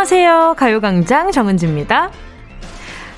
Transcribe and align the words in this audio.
안녕하세요. 0.00 0.54
가요광장 0.56 1.30
정은지입니다. 1.30 2.10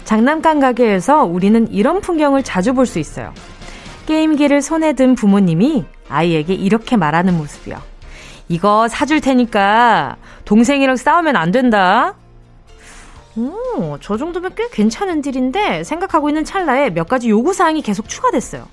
장난감 0.03 0.59
가게에서 0.59 1.23
우리는 1.23 1.71
이런 1.71 2.01
풍경을 2.01 2.43
자주 2.43 2.75
볼 2.75 2.87
수 2.87 2.99
있어요. 2.99 3.33
게임기를 4.07 4.61
손에 4.63 4.95
든 4.95 5.15
부모님이 5.15 5.85
아이에게 6.09 6.55
이렇게 6.55 6.97
말하는 6.97 7.39
모습이요. 7.39 7.77
이거 8.49 8.89
사줄 8.89 9.21
테니까 9.21 10.17
동생이랑 10.45 10.97
싸우면 10.97 11.37
안 11.37 11.53
된다. 11.53 12.17
오, 13.37 13.97
저 14.01 14.17
정도면 14.17 14.57
꽤 14.57 14.69
괜찮은 14.69 15.23
딜인데 15.23 15.85
생각하고 15.85 16.31
있는 16.31 16.45
찰나에 16.45 16.91
몇 16.91 17.07
가지 17.07 17.31
요구사항이 17.31 17.83
계속 17.83 18.09
추가됐어요. 18.09 18.67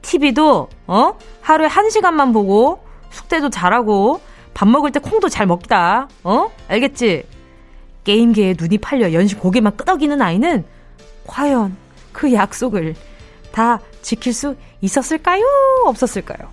TV도, 0.00 0.70
어? 0.86 1.18
하루에 1.42 1.66
한 1.66 1.90
시간만 1.90 2.32
보고, 2.32 2.82
숙제도 3.10 3.50
잘하고, 3.50 4.22
밥 4.54 4.68
먹을 4.68 4.90
때 4.90 5.00
콩도 5.00 5.28
잘 5.28 5.46
먹다. 5.46 6.08
어? 6.24 6.50
알겠지? 6.68 7.24
게임기에 8.04 8.56
눈이 8.58 8.78
팔려 8.78 9.12
연신 9.12 9.38
고개만 9.38 9.76
끄덕이는 9.76 10.20
아이는 10.20 10.64
과연 11.26 11.76
그 12.12 12.32
약속을 12.32 12.94
다 13.52 13.80
지킬 14.00 14.32
수 14.32 14.56
있었을까요? 14.80 15.44
없었을까요? 15.84 16.50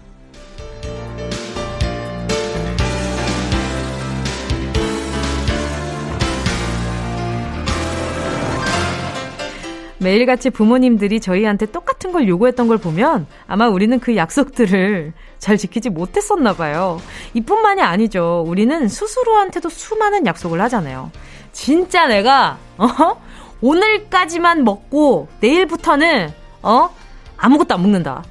매일같이 10.01 10.49
부모님들이 10.49 11.20
저희한테 11.20 11.66
똑같은 11.66 12.13
걸 12.13 12.27
요구했던 12.27 12.70
걸 12.70 12.77
보면 12.77 13.27
아마 13.48 13.68
우리는 13.68 13.99
그 13.99 14.16
약속들을 14.16 15.12
잘 15.40 15.57
지키지 15.57 15.90
못했었나 15.90 16.54
봐요. 16.54 17.01
이뿐만이 17.34 17.82
아니죠. 17.82 18.43
우리는 18.48 18.88
스스로한테도 18.88 19.68
수많은 19.68 20.26
약속을 20.26 20.62
하잖아요. 20.62 21.12
진짜 21.60 22.07
내가 22.07 22.57
어? 22.77 22.88
오늘까지만 23.60 24.63
먹고 24.63 25.27
내일부터는 25.41 26.32
어? 26.62 26.90
아무것도 27.35 27.76
안 27.76 27.82
먹는다. 27.82 28.24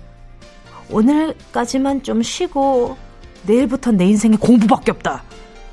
오늘까지만 0.89 2.03
좀 2.03 2.23
쉬고 2.23 2.97
내일부터 3.43 3.91
내 3.93 4.07
인생에 4.07 4.37
공부밖에 4.37 4.93
없다. 4.93 5.23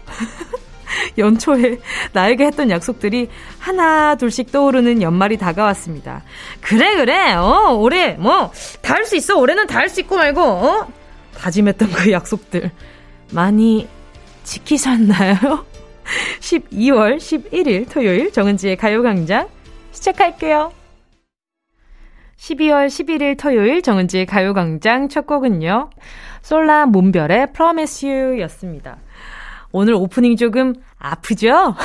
연초에 1.17 1.79
나에게 2.11 2.45
했던 2.47 2.69
약속들이 2.69 3.29
하나 3.57 4.15
둘씩 4.15 4.51
떠오르는 4.51 5.01
연말이 5.01 5.37
다가왔습니다. 5.37 6.23
그래 6.59 6.97
그래 6.97 7.35
어 7.35 7.73
올해 7.73 8.15
뭐 8.15 8.51
다 8.81 8.95
할 8.95 9.05
수 9.05 9.15
있어 9.15 9.37
올해는 9.37 9.65
다 9.67 9.79
할 9.79 9.87
수 9.89 10.01
있고 10.01 10.17
말고 10.17 10.41
어 10.41 10.87
다짐했던 11.37 11.89
그 11.93 12.11
약속들 12.11 12.69
많이 13.31 13.87
지키셨나요? 14.43 15.65
12월 16.39 17.17
11일 17.17 17.91
토요일 17.91 18.31
정은지의 18.31 18.77
가요광장 18.77 19.47
시작할게요. 19.91 20.71
12월 22.37 22.87
11일 22.87 23.37
토요일 23.39 23.81
정은지의 23.81 24.25
가요광장 24.25 25.09
첫 25.09 25.25
곡은요. 25.25 25.89
솔라 26.41 26.85
문별의 26.85 27.53
Promise 27.53 28.09
You 28.09 28.41
였습니다. 28.41 28.97
오늘 29.71 29.93
오프닝 29.93 30.37
조금 30.37 30.73
아프죠? 30.97 31.75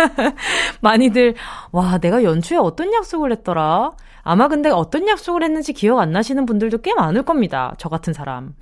많이들, 0.80 1.34
와, 1.70 1.98
내가 1.98 2.24
연초에 2.24 2.58
어떤 2.58 2.92
약속을 2.92 3.30
했더라? 3.32 3.92
아마 4.22 4.48
근데 4.48 4.70
어떤 4.70 5.06
약속을 5.06 5.42
했는지 5.42 5.72
기억 5.72 5.98
안 6.00 6.12
나시는 6.12 6.46
분들도 6.46 6.78
꽤 6.78 6.94
많을 6.94 7.22
겁니다. 7.22 7.74
저 7.78 7.88
같은 7.88 8.12
사람. 8.12 8.54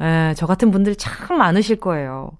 에, 0.00 0.34
저 0.34 0.46
같은 0.46 0.70
분들 0.70 0.96
참 0.96 1.38
많으실 1.38 1.76
거예요. 1.76 2.30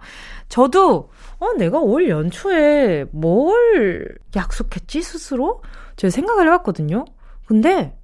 저도, 0.48 1.10
어, 1.38 1.52
내가 1.54 1.78
올 1.78 2.08
연초에 2.08 3.06
뭘 3.12 4.16
약속했지, 4.34 5.02
스스로? 5.02 5.62
제가 5.96 6.10
생각을 6.10 6.46
해봤거든요. 6.46 7.04
근데, 7.46 7.96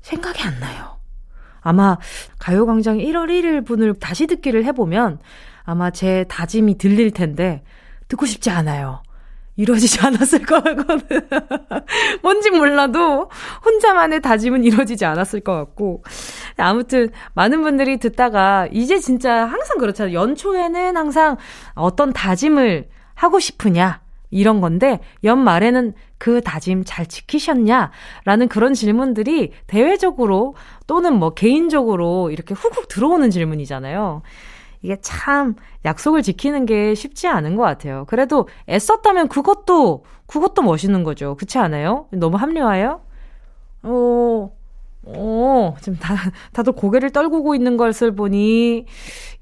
생각이 0.00 0.42
안 0.42 0.58
나요. 0.58 0.98
아마 1.60 1.98
가요광장 2.38 2.98
1월 2.98 3.28
1일 3.28 3.64
분을 3.64 3.94
다시 3.94 4.26
듣기를 4.26 4.64
해보면 4.64 5.20
아마 5.64 5.90
제 5.90 6.24
다짐이 6.28 6.76
들릴 6.78 7.12
텐데 7.12 7.62
듣고 8.08 8.26
싶지 8.26 8.50
않아요. 8.50 9.02
이루어지지 9.62 10.00
않았을 10.00 10.44
거거든. 10.44 11.20
뭔지 12.22 12.50
몰라도 12.50 13.30
혼자만의 13.64 14.20
다짐은 14.20 14.64
이루어지지 14.64 15.04
않았을 15.04 15.40
것 15.40 15.54
같고. 15.54 16.02
아무튼 16.56 17.10
많은 17.34 17.62
분들이 17.62 17.98
듣다가 17.98 18.68
이제 18.72 18.98
진짜 18.98 19.46
항상 19.46 19.78
그렇잖아요. 19.78 20.14
연초에는 20.14 20.96
항상 20.96 21.36
어떤 21.74 22.12
다짐을 22.12 22.88
하고 23.14 23.38
싶으냐. 23.38 24.02
이런 24.34 24.62
건데 24.62 25.00
연말에는 25.24 25.92
그 26.16 26.40
다짐 26.40 26.84
잘 26.86 27.04
지키셨냐? 27.06 27.90
라는 28.24 28.48
그런 28.48 28.72
질문들이 28.72 29.52
대외적으로 29.66 30.54
또는 30.86 31.18
뭐 31.18 31.34
개인적으로 31.34 32.30
이렇게 32.30 32.54
훅훅 32.54 32.88
들어오는 32.88 33.28
질문이잖아요. 33.30 34.22
이게 34.82 34.96
참 35.00 35.54
약속을 35.84 36.22
지키는 36.22 36.66
게 36.66 36.94
쉽지 36.94 37.28
않은 37.28 37.56
것 37.56 37.62
같아요. 37.62 38.04
그래도 38.08 38.48
애썼다면 38.68 39.28
그것도, 39.28 40.04
그것도 40.26 40.62
멋있는 40.62 41.04
거죠. 41.04 41.36
그렇지 41.36 41.58
않아요? 41.58 42.06
너무 42.10 42.36
합리화해요? 42.36 43.00
어, 43.84 44.52
어, 45.04 45.74
지금 45.80 45.98
다, 45.98 46.14
다들 46.52 46.72
고개를 46.72 47.10
떨구고 47.10 47.54
있는 47.54 47.76
것을 47.76 48.14
보니, 48.14 48.86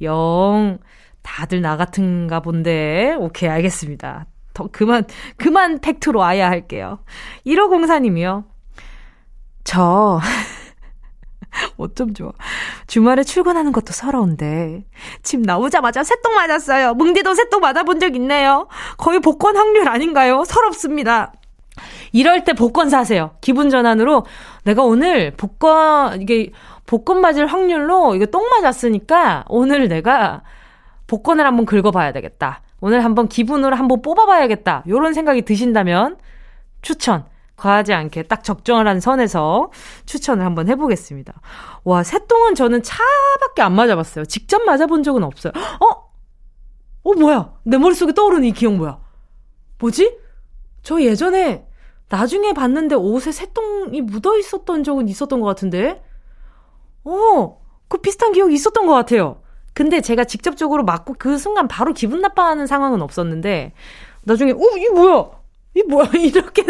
영, 0.02 0.78
다들 1.22 1.60
나 1.62 1.76
같은가 1.76 2.40
본데, 2.40 3.16
오케이, 3.18 3.48
알겠습니다. 3.48 4.26
더, 4.52 4.68
그만, 4.70 5.04
그만 5.36 5.80
팩트로 5.80 6.18
와야 6.18 6.48
할게요. 6.48 7.00
1504님이요. 7.46 8.44
저, 9.64 10.20
어쩜 11.76 12.14
좋아. 12.14 12.32
주말에 12.86 13.22
출근하는 13.22 13.72
것도 13.72 13.92
서러운데. 13.92 14.84
집 15.22 15.40
나오자마자 15.40 16.02
새똥 16.04 16.34
맞았어요. 16.34 16.94
뭉디도 16.94 17.34
새똥 17.34 17.60
맞아본 17.60 18.00
적 18.00 18.14
있네요. 18.16 18.68
거의 18.96 19.20
복권 19.20 19.56
확률 19.56 19.88
아닌가요? 19.88 20.44
서럽습니다. 20.44 21.32
이럴 22.12 22.44
때 22.44 22.52
복권 22.52 22.90
사세요. 22.90 23.32
기분 23.40 23.70
전환으로 23.70 24.26
내가 24.64 24.82
오늘 24.82 25.32
복권 25.36 26.20
이게 26.20 26.50
복권 26.86 27.20
맞을 27.20 27.46
확률로 27.46 28.16
이거 28.16 28.26
똥 28.26 28.44
맞았으니까 28.48 29.44
오늘 29.48 29.88
내가 29.88 30.42
복권을 31.06 31.46
한번 31.46 31.66
긁어봐야 31.66 32.12
되겠다. 32.12 32.62
오늘 32.80 33.04
한번 33.04 33.28
기분으로 33.28 33.76
한번 33.76 34.02
뽑아봐야겠다. 34.02 34.84
요런 34.88 35.12
생각이 35.14 35.42
드신다면 35.42 36.16
추천. 36.82 37.24
과하지 37.60 37.93
않게 37.93 38.25
딱 38.25 38.43
적정한 38.43 39.00
선에서 39.00 39.71
추천을 40.06 40.44
한번 40.44 40.69
해보겠습니다. 40.69 41.41
와, 41.84 42.03
새똥은 42.03 42.54
저는 42.54 42.82
차밖에 42.82 43.60
안 43.62 43.75
맞아봤어요. 43.75 44.25
직접 44.25 44.62
맞아본 44.65 45.03
적은 45.03 45.22
없어요. 45.22 45.53
어? 45.81 46.10
어, 47.03 47.15
뭐야? 47.15 47.53
내 47.65 47.76
머릿속에 47.76 48.12
떠오르는 48.12 48.44
이 48.44 48.53
기억 48.53 48.75
뭐야? 48.75 48.98
뭐지? 49.78 50.19
저 50.82 51.00
예전에 51.03 51.66
나중에 52.09 52.54
봤는데 52.54 52.94
옷에 52.94 53.31
새똥이 53.31 54.00
묻어 54.00 54.38
있었던 54.38 54.82
적은 54.82 55.09
있었던 55.09 55.41
것 55.41 55.47
같은데? 55.47 56.03
어, 57.04 57.60
그 57.88 57.98
비슷한 57.98 58.32
기억이 58.32 58.54
있었던 58.54 58.87
것 58.87 58.94
같아요. 58.94 59.42
근데 59.75 60.00
제가 60.00 60.25
직접적으로 60.25 60.84
맞고 60.84 61.16
그 61.19 61.37
순간 61.38 61.69
바로 61.69 61.92
기분 61.92 62.21
나빠하는 62.21 62.66
상황은 62.66 63.03
없었는데, 63.03 63.75
나중에, 64.22 64.53
어, 64.53 64.56
이 64.56 64.89
뭐야? 64.92 65.40
이 65.74 65.82
뭐야? 65.82 66.10
이렇게 66.18 66.64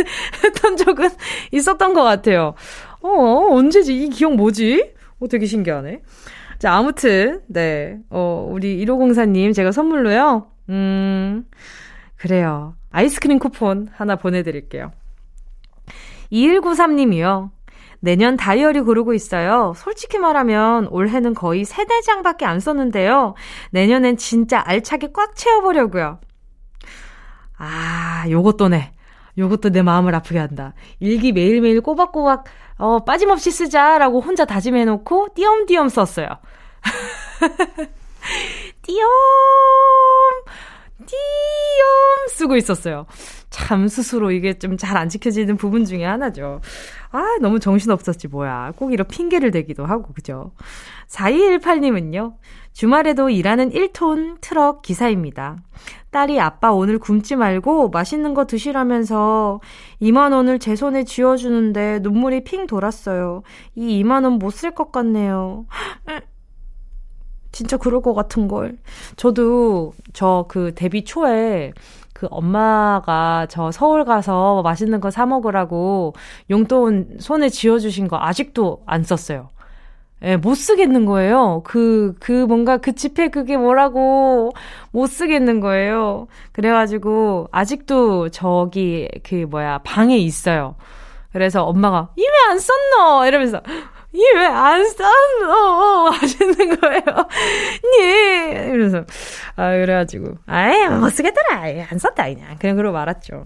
했던 0.44 0.76
적은 0.76 1.08
있었던 1.52 1.94
것 1.94 2.02
같아요. 2.02 2.54
어, 3.00 3.48
언제지? 3.50 4.04
이 4.04 4.08
기억 4.08 4.34
뭐지? 4.34 4.94
어, 5.20 5.28
되게 5.28 5.46
신기하네. 5.46 6.02
자, 6.58 6.74
아무튼, 6.74 7.40
네. 7.46 7.98
어, 8.10 8.46
우리 8.50 8.84
1504님, 8.84 9.54
제가 9.54 9.72
선물로요. 9.72 10.46
음, 10.68 11.46
그래요. 12.16 12.74
아이스크림 12.90 13.38
쿠폰 13.38 13.88
하나 13.92 14.16
보내드릴게요. 14.16 14.92
2193님이요. 16.32 17.50
내년 18.00 18.36
다이어리 18.36 18.80
고르고 18.80 19.14
있어요. 19.14 19.74
솔직히 19.76 20.18
말하면 20.18 20.88
올해는 20.88 21.34
거의 21.34 21.64
3, 21.64 21.86
4장밖에 21.86 22.44
안 22.44 22.60
썼는데요. 22.60 23.34
내년엔 23.70 24.16
진짜 24.16 24.62
알차게 24.64 25.12
꽉 25.12 25.36
채워보려고요. 25.36 26.18
아, 27.62 28.24
요것도네. 28.28 28.92
요것도 29.38 29.70
내 29.70 29.82
마음을 29.82 30.14
아프게 30.14 30.38
한다. 30.38 30.74
일기 30.98 31.32
매일매일 31.32 31.80
꼬박꼬박, 31.82 32.44
어, 32.78 33.04
빠짐없이 33.04 33.50
쓰자라고 33.50 34.20
혼자 34.20 34.44
다짐해놓고 34.44 35.28
띄엄띄엄 35.34 35.88
썼어요. 35.88 36.26
띄엄, 38.82 39.08
띄엄 41.06 42.28
쓰고 42.30 42.56
있었어요. 42.56 43.06
참 43.50 43.88
스스로 43.88 44.30
이게 44.30 44.58
좀 44.58 44.76
잘 44.76 44.96
안 44.96 45.08
지켜지는 45.08 45.56
부분 45.56 45.84
중에 45.84 46.04
하나죠. 46.04 46.60
아, 47.12 47.36
너무 47.40 47.58
정신없었지, 47.60 48.28
뭐야. 48.28 48.72
꼭 48.76 48.92
이런 48.92 49.06
핑계를 49.08 49.50
대기도 49.50 49.84
하고, 49.86 50.12
그죠? 50.12 50.52
4218님은요, 51.10 52.34
주말에도 52.72 53.30
일하는 53.30 53.70
1톤 53.70 54.40
트럭 54.40 54.82
기사입니다. 54.82 55.56
딸이 56.10 56.40
아빠 56.40 56.72
오늘 56.72 56.98
굶지 56.98 57.36
말고 57.36 57.90
맛있는 57.90 58.34
거 58.34 58.46
드시라면서 58.46 59.60
2만원을 60.00 60.60
제 60.60 60.76
손에 60.76 61.04
쥐어주는데 61.04 62.00
눈물이 62.00 62.44
핑 62.44 62.66
돌았어요. 62.66 63.42
이 63.74 64.02
2만원 64.02 64.38
못 64.38 64.50
쓸 64.54 64.72
것 64.74 64.92
같네요. 64.92 65.66
진짜 67.52 67.76
그럴 67.76 68.00
것 68.02 68.14
같은걸. 68.14 68.78
저도 69.16 69.92
저 70.12 70.46
그 70.48 70.72
데뷔 70.74 71.04
초에 71.04 71.72
그 72.12 72.28
엄마가 72.30 73.46
저 73.50 73.70
서울 73.72 74.04
가서 74.04 74.62
맛있는 74.62 75.00
거 75.00 75.10
사 75.10 75.26
먹으라고 75.26 76.14
용돈 76.50 77.16
손에 77.18 77.48
쥐어주신 77.48 78.06
거 78.08 78.16
아직도 78.20 78.82
안 78.86 79.02
썼어요. 79.02 79.48
예, 80.22 80.36
못 80.36 80.54
쓰겠는 80.54 81.06
거예요. 81.06 81.62
그, 81.64 82.14
그 82.20 82.32
뭔가 82.46 82.76
그 82.76 82.94
지폐 82.94 83.28
그게 83.28 83.56
뭐라고 83.56 84.52
못 84.92 85.06
쓰겠는 85.06 85.60
거예요. 85.60 86.26
그래가지고 86.52 87.48
아직도 87.52 88.28
저기 88.30 89.08
그 89.26 89.46
뭐야 89.48 89.78
방에 89.84 90.18
있어요. 90.18 90.74
그래서 91.32 91.64
엄마가 91.64 92.10
이 92.16 92.22
왜 92.22 92.50
안 92.50 92.58
썼노? 92.58 93.24
이러면서 93.26 93.62
이 94.12 94.20
왜 94.34 94.44
안 94.46 94.84
썼노? 94.88 96.10
하시는 96.12 96.80
거예요. 96.80 97.02
예. 98.02 98.64
이러면서 98.68 99.04
아 99.56 99.70
그래가지고 99.70 100.34
아예 100.46 100.88
못 100.88 101.08
쓰겠더라. 101.10 101.62
안 101.90 101.98
썼다 101.98 102.24
그냥 102.24 102.56
그냥 102.58 102.76
그러고 102.76 102.92
말았죠. 102.94 103.44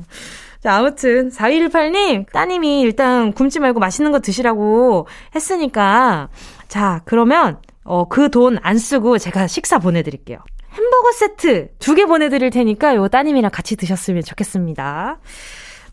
자, 0.62 0.76
아무튼 0.76 1.28
4218님 1.28 2.32
따님이 2.32 2.80
일단 2.80 3.32
굶지 3.34 3.60
말고 3.60 3.80
맛있는 3.80 4.12
거 4.12 4.20
드시라고 4.20 5.06
했으니까 5.34 6.28
자, 6.74 7.02
그러면 7.04 7.58
어, 7.84 8.08
그 8.08 8.28
돈 8.30 8.58
안 8.62 8.78
쓰고 8.78 9.18
제가 9.18 9.46
식사 9.46 9.78
보내드릴게요. 9.78 10.38
햄버거 10.72 11.12
세트 11.12 11.68
두 11.78 11.94
개 11.94 12.04
보내드릴 12.04 12.50
테니까 12.50 12.96
요 12.96 13.06
따님이랑 13.06 13.52
같이 13.52 13.76
드셨으면 13.76 14.24
좋겠습니다. 14.24 15.20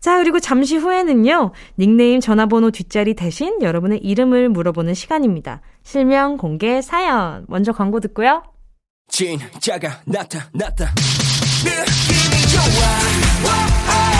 자, 0.00 0.18
그리고 0.18 0.40
잠시 0.40 0.76
후에는요, 0.76 1.52
닉네임 1.78 2.18
전화번호 2.18 2.72
뒷자리 2.72 3.14
대신 3.14 3.62
여러분의 3.62 3.98
이름을 3.98 4.48
물어보는 4.48 4.94
시간입니다. 4.94 5.60
실명 5.84 6.36
공개 6.36 6.82
사연. 6.82 7.44
먼저 7.46 7.70
광고 7.70 8.00
듣고요. 8.00 8.42
진짜가 9.08 10.00
나타났다. 10.04 10.92
느낌이 11.62 12.42
좋아. 12.50 14.11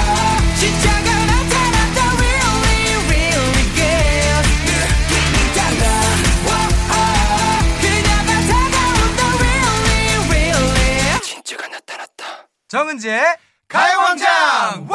정은지의 12.72 13.22
가요광장! 13.68 14.88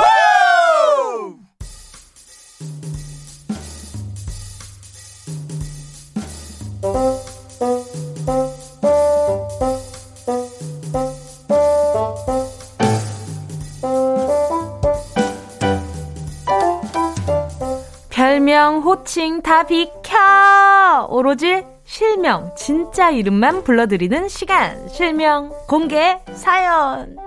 별명, 18.09 18.79
호칭 18.79 19.43
다 19.43 19.67
비켜! 19.67 21.05
오로지 21.09 21.63
실명, 21.97 22.53
진짜 22.55 23.09
이름만 23.09 23.63
불러드리는 23.63 24.27
시간. 24.27 24.87
실명 24.87 25.51
공개 25.67 26.19
사연. 26.31 27.17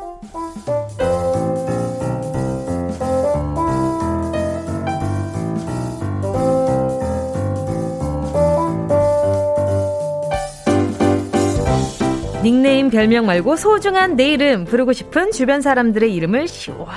닉네임 12.44 12.90
별명 12.90 13.26
말고 13.26 13.56
소중한 13.56 14.14
내 14.14 14.30
이름 14.30 14.64
부르고 14.66 14.92
싶은 14.92 15.32
주변 15.32 15.62
사람들의 15.62 16.14
이름을 16.14 16.46
시원하게 16.46 16.90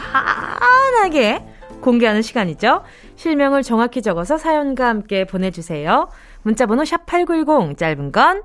공개하는 1.81 2.21
시간이죠. 2.21 2.83
실명을 3.15 3.63
정확히 3.63 4.03
적어서 4.03 4.37
사연과 4.37 4.87
함께 4.87 5.25
보내주세요. 5.25 6.09
문자번호 6.43 6.83
샵8910 6.83 7.77
짧은 7.77 8.11
건 8.11 8.43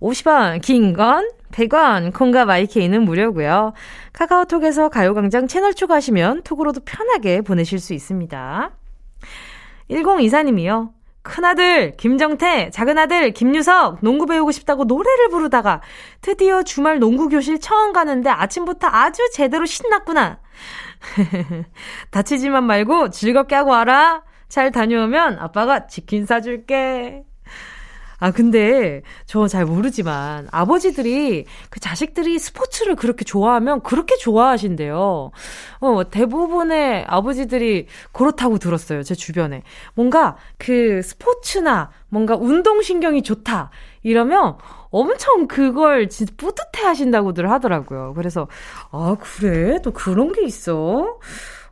50원 0.00 0.60
긴 0.60 0.94
건 0.94 1.28
100원 1.54 2.12
콩과 2.12 2.44
마이케이는 2.46 3.02
무료고요. 3.02 3.72
카카오톡에서 4.12 4.88
가요광장 4.88 5.46
채널 5.46 5.72
추가하시면 5.74 6.42
톡으로도 6.42 6.80
편하게 6.84 7.42
보내실 7.42 7.78
수 7.78 7.94
있습니다. 7.94 8.70
1024님이요. 9.90 10.90
큰아들 11.22 11.96
김정태, 11.96 12.70
작은아들 12.70 13.30
김유석 13.30 14.00
농구 14.02 14.26
배우고 14.26 14.52
싶다고 14.52 14.84
노래를 14.84 15.28
부르다가 15.30 15.80
드디어 16.20 16.62
주말 16.62 16.98
농구 16.98 17.28
교실 17.28 17.58
처음 17.60 17.92
가는데 17.94 18.28
아침부터 18.28 18.88
아주 18.88 19.22
제대로 19.32 19.64
신났구나. 19.64 20.40
다치지만 22.10 22.64
말고 22.64 23.10
즐겁게 23.10 23.54
하고 23.54 23.70
와라. 23.70 24.22
잘 24.48 24.70
다녀오면 24.70 25.38
아빠가 25.38 25.86
치킨 25.86 26.26
사줄게. 26.26 27.24
아, 28.24 28.30
근데 28.30 29.02
저 29.26 29.48
잘 29.48 29.66
모르지만 29.66 30.48
아버지들이 30.50 31.44
그 31.68 31.78
자식들이 31.78 32.38
스포츠를 32.38 32.96
그렇게 32.96 33.22
좋아하면 33.22 33.82
그렇게 33.82 34.16
좋아하신대요. 34.16 35.30
어, 35.80 36.10
대부분의 36.10 37.04
아버지들이 37.06 37.86
그렇다고 38.12 38.56
들었어요. 38.58 39.02
제 39.02 39.14
주변에. 39.14 39.62
뭔가 39.94 40.36
그 40.56 41.02
스포츠나 41.02 41.90
뭔가 42.08 42.34
운동신경이 42.36 43.22
좋다. 43.22 43.70
이러면 44.02 44.56
엄청 44.90 45.46
그걸 45.46 46.08
진짜 46.08 46.32
뿌듯해 46.38 46.86
하신다고들 46.86 47.50
하더라고요. 47.50 48.14
그래서, 48.14 48.48
아, 48.90 49.16
그래? 49.20 49.80
또 49.82 49.90
그런 49.92 50.32
게 50.32 50.44
있어? 50.46 51.18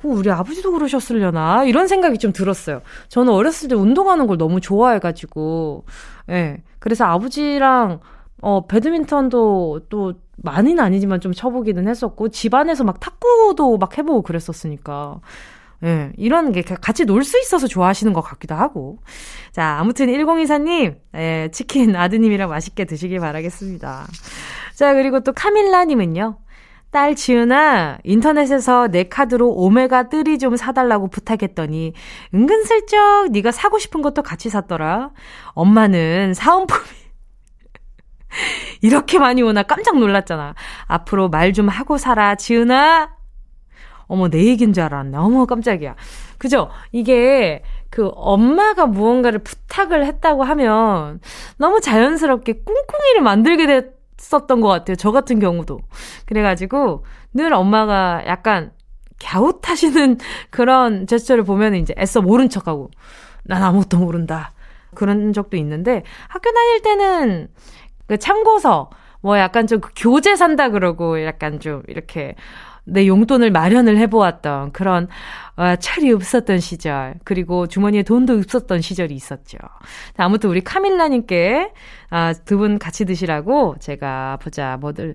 어, 0.04 0.09
우리 0.09 0.30
아버지도 0.30 0.73
그러셨으려나? 0.73 1.64
이런 1.64 1.87
생각이 1.88 2.18
좀 2.18 2.32
들었어요. 2.32 2.82
저는 3.09 3.32
어렸을 3.32 3.68
때 3.68 3.75
운동하는 3.75 4.26
걸 4.26 4.38
너무 4.38 4.61
좋아해가지고, 4.61 5.85
예. 6.28 6.32
네. 6.32 6.62
그래서 6.78 7.04
아버지랑, 7.04 8.00
어, 8.40 8.66
배드민턴도 8.66 9.82
또 9.88 10.14
많이는 10.37 10.82
아니지만 10.82 11.21
좀 11.21 11.32
쳐보기는 11.32 11.87
했었고, 11.88 12.28
집안에서 12.30 12.85
막 12.85 12.99
탁구도 13.00 13.78
막 13.78 13.97
해보고 13.99 14.23
그랬었으니까. 14.23 15.21
예, 15.85 16.12
이런 16.16 16.52
게 16.52 16.62
같이 16.62 17.04
놀 17.04 17.25
수 17.25 17.40
있어서 17.40 17.66
좋아하시는 17.66 18.12
것 18.12 18.21
같기도 18.21 18.54
하고. 18.54 18.99
자, 19.50 19.78
아무튼 19.80 20.06
1024님, 20.09 20.97
예, 21.16 21.49
치킨 21.52 21.97
아드님이랑 21.97 22.49
맛있게 22.50 22.85
드시길 22.85 23.18
바라겠습니다. 23.18 24.06
자, 24.75 24.94
그리고 24.94 25.21
또 25.21 25.32
카밀라님은요. 25.32 26.37
딸 26.92 27.14
지은아, 27.16 27.99
인터넷에서 28.04 28.87
내 28.88 29.04
카드로 29.04 29.56
오메가3 29.56 30.38
좀 30.38 30.56
사달라고 30.56 31.08
부탁했더니 31.08 31.94
은근슬쩍 32.34 33.30
네가 33.32 33.50
사고 33.50 33.78
싶은 33.78 34.02
것도 34.02 34.22
같이 34.22 34.50
샀더라. 34.50 35.11
엄마는 35.54 36.34
사은품이 36.34 36.82
이렇게 38.82 39.18
많이 39.18 39.42
오나 39.42 39.62
깜짝 39.62 39.99
놀랐잖아. 39.99 40.54
앞으로 40.87 41.28
말 41.30 41.52
좀 41.54 41.68
하고 41.68 41.96
살아, 41.99 42.34
지은아. 42.34 43.11
어머, 44.06 44.28
내 44.28 44.44
얘기인 44.44 44.75
줄 44.75 44.82
알았네. 44.84 45.16
어머, 45.16 45.46
깜짝이야. 45.46 45.96
그죠? 46.38 46.68
이게 46.92 47.62
그 47.90 48.11
엄마가 48.14 48.84
무언가를 48.87 49.38
부탁을 49.38 50.04
했다고 50.06 50.42
하면 50.44 51.20
너무 51.56 51.80
자연스럽게 51.80 52.64
꿍꿍이를 52.64 53.22
만들게 53.22 53.66
됐 53.66 54.01
했었던 54.23 54.61
것 54.61 54.69
같아요. 54.69 54.97
저 54.97 55.11
같은 55.11 55.41
경우도. 55.41 55.81
그래가지고 56.26 57.05
늘 57.35 57.52
엄마가 57.52 58.23
약간 58.26 58.73
갸웃하시는 59.21 60.19
그런 60.50 61.07
제스처를 61.07 61.45
보면 61.45 61.75
이제 61.75 61.95
애써 61.99 62.23
모른 62.23 62.49
척하고 62.49 62.91
난 63.45 63.62
아무것도 63.62 63.99
모른다. 63.99 64.52
그런 64.95 65.33
적도 65.33 65.57
있는데 65.57 66.02
학교 66.29 66.52
다닐 66.52 66.83
때는 66.83 67.49
그 68.07 68.19
참고서 68.19 68.91
뭐 69.21 69.38
약간 69.38 69.67
좀그 69.67 69.93
교재 69.97 70.37
산다 70.37 70.69
그러고 70.69 71.25
약간 71.25 71.61
좀 71.61 71.83
이렇게 71.88 72.35
내 72.85 73.07
용돈을 73.07 73.51
마련을 73.51 73.97
해보았던 73.99 74.73
그런 74.73 75.09
어, 75.57 75.77
철이 75.77 76.12
없었던 76.12 76.61
시절 76.61 77.15
그리고 77.25 77.67
주머니에 77.67 78.03
돈도 78.03 78.35
없었던 78.39 78.81
시절이 78.81 79.15
있었죠. 79.15 79.59
아무튼 80.17 80.51
우리 80.51 80.61
카밀라님께 80.62 81.73
아, 82.11 82.33
두 82.45 82.57
분 82.59 82.79
같이 82.79 83.05
드시라고 83.05 83.77
제가 83.81 84.39
보자 84.43 84.77
뭐들 84.81 85.15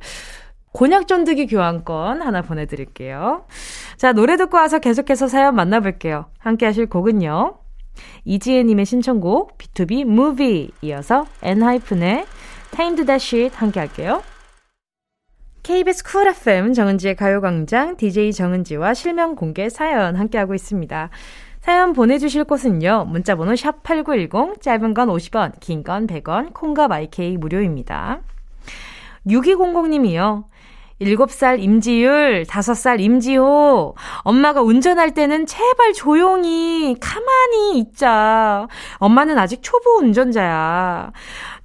곤약 0.73 1.07
쫀득이 1.07 1.47
교환권 1.47 2.21
하나 2.21 2.41
보내드릴게요. 2.41 3.45
자, 3.97 4.11
노래 4.13 4.37
듣고 4.37 4.57
와서 4.57 4.79
계속해서 4.79 5.27
사연 5.27 5.55
만나볼게요. 5.55 6.25
함께 6.37 6.65
하실 6.65 6.87
곡은요. 6.87 7.57
이지혜님의 8.25 8.85
신청곡, 8.85 9.57
BTOB 9.57 10.01
Movie 10.01 10.69
이어서 10.81 11.25
엔하이픈의 11.41 12.25
to 12.75 13.05
That 13.05 13.13
Shit 13.13 13.55
함께 13.57 13.79
할게요. 13.79 14.21
KBS 15.67 16.05
쿨 16.05 16.29
FM 16.29 16.71
정은지의 16.71 17.17
가요광장 17.17 17.97
DJ 17.97 18.31
정은지와 18.31 18.93
실명 18.93 19.35
공개 19.35 19.67
사연 19.67 20.15
함께하고 20.15 20.55
있습니다. 20.55 21.09
사연 21.59 21.91
보내주실 21.91 22.45
곳은요. 22.45 23.07
문자번호 23.09 23.53
샵 23.57 23.83
8910, 23.83 24.61
짧은 24.61 24.93
건 24.93 25.09
50원, 25.09 25.59
긴 25.59 25.83
건 25.83 26.07
100원, 26.07 26.53
콩과 26.53 26.87
마이케이 26.87 27.35
무료입니다. 27.35 28.21
6200님이요. 29.27 30.45
7살 31.01 31.59
임지율, 31.61 32.45
5살 32.45 33.01
임지호. 33.01 33.93
엄마가 34.21 34.61
운전할 34.61 35.13
때는 35.13 35.45
제발 35.45 35.93
조용히, 35.93 36.95
가만히 36.99 37.77
있자. 37.79 38.67
엄마는 38.99 39.37
아직 39.37 39.59
초보 39.61 39.97
운전자야. 39.99 41.11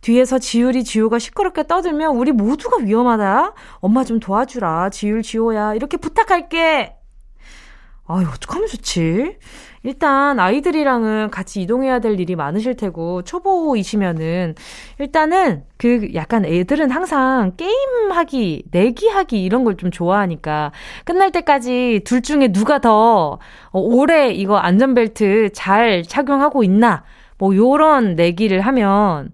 뒤에서 0.03 0.39
지율이 0.39 0.85
지호가 0.85 1.19
시끄럽게 1.19 1.67
떠들면 1.67 2.17
우리 2.17 2.33
모두가 2.33 2.79
위험하다. 2.83 3.55
엄마 3.81 4.05
좀 4.05 4.21
도와주라. 4.21 4.91
지율 4.91 5.23
지호야. 5.23 5.75
이렇게 5.75 5.97
부탁할게. 5.97 6.97
아유, 8.09 8.27
어떡하면 8.35 8.67
좋지? 8.67 9.39
일단 9.85 10.39
아이들이랑은 10.39 11.31
같이 11.31 11.63
이동해야 11.63 12.01
될 12.01 12.19
일이 12.21 12.37
많으실 12.37 12.77
테고 12.77 13.23
초보이시면은 13.23 14.55
일단은 14.99 15.65
그 15.77 16.11
약간 16.15 16.45
애들은 16.45 16.91
항상 16.91 17.53
게임하기, 17.57 18.65
내기하기 18.71 19.43
이런 19.43 19.65
걸 19.65 19.77
좀 19.77 19.91
좋아하니까 19.91 20.73
끝날 21.05 21.31
때까지 21.33 22.03
둘 22.05 22.23
중에 22.23 22.49
누가 22.53 22.79
더 22.81 23.39
어, 23.71 23.81
오래 23.81 24.31
이거 24.31 24.57
안전벨트 24.59 25.51
잘 25.53 26.03
착용하고 26.03 26.63
있나 26.65 27.05
뭐 27.39 27.57
요런 27.57 28.15
내기를 28.15 28.61
하면 28.61 29.33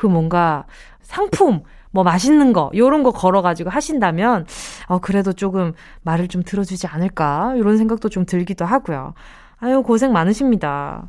그 0.00 0.06
뭔가 0.06 0.64
상품 1.02 1.62
뭐 1.90 2.04
맛있는 2.04 2.54
거 2.54 2.70
요런 2.74 3.02
거 3.02 3.10
걸어 3.10 3.42
가지고 3.42 3.68
하신다면 3.68 4.46
어 4.86 4.98
그래도 4.98 5.34
조금 5.34 5.74
말을 6.00 6.28
좀 6.28 6.42
들어주지 6.42 6.86
않을까 6.86 7.52
이런 7.56 7.76
생각도 7.76 8.08
좀 8.08 8.24
들기도 8.24 8.64
하고요. 8.64 9.12
아유, 9.58 9.82
고생 9.82 10.10
많으십니다. 10.14 11.06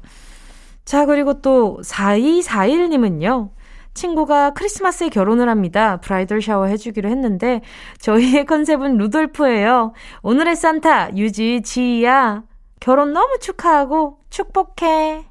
자, 0.83 1.05
그리고 1.05 1.39
또 1.39 1.79
4241님은요. 1.86 3.51
친구가 3.93 4.51
크리스마스에 4.51 5.07
결혼을 5.07 5.48
합니다. 5.48 5.95
브라이덜 6.01 6.41
샤워 6.41 6.65
해주기로 6.65 7.07
했는데 7.07 7.62
저희의 8.00 8.43
컨셉은 8.45 8.98
루돌프예요. 8.98 9.93
오늘의 10.21 10.57
산타 10.57 11.15
유지 11.15 11.62
지희야 11.62 12.43
결혼 12.81 13.13
너무 13.13 13.38
축하하고 13.39 14.17
축복해. 14.29 15.24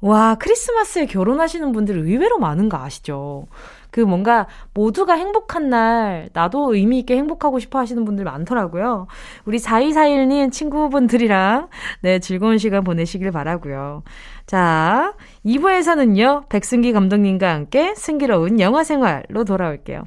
와 0.00 0.34
크리스마스에 0.36 1.06
결혼하시는 1.06 1.72
분들 1.72 1.98
의외로 1.98 2.38
많은 2.38 2.68
거 2.68 2.78
아시죠? 2.78 3.46
그 3.90 4.00
뭔가 4.00 4.46
모두가 4.72 5.14
행복한 5.14 5.68
날 5.68 6.30
나도 6.32 6.74
의미 6.74 7.00
있게 7.00 7.16
행복하고 7.16 7.58
싶어 7.58 7.78
하시는 7.78 8.04
분들 8.04 8.24
많더라고요. 8.24 9.08
우리 9.44 9.58
4241님 9.58 10.52
친구분들이랑 10.52 11.68
네, 12.02 12.18
즐거운 12.20 12.58
시간 12.58 12.84
보내시길 12.84 13.30
바라고요. 13.30 14.02
자, 14.46 15.14
2부에서는요. 15.44 16.48
백승기 16.48 16.92
감독님과 16.92 17.52
함께 17.52 17.94
승기로운 17.94 18.60
영화 18.60 18.84
생활로 18.84 19.44
돌아올게요. 19.44 20.04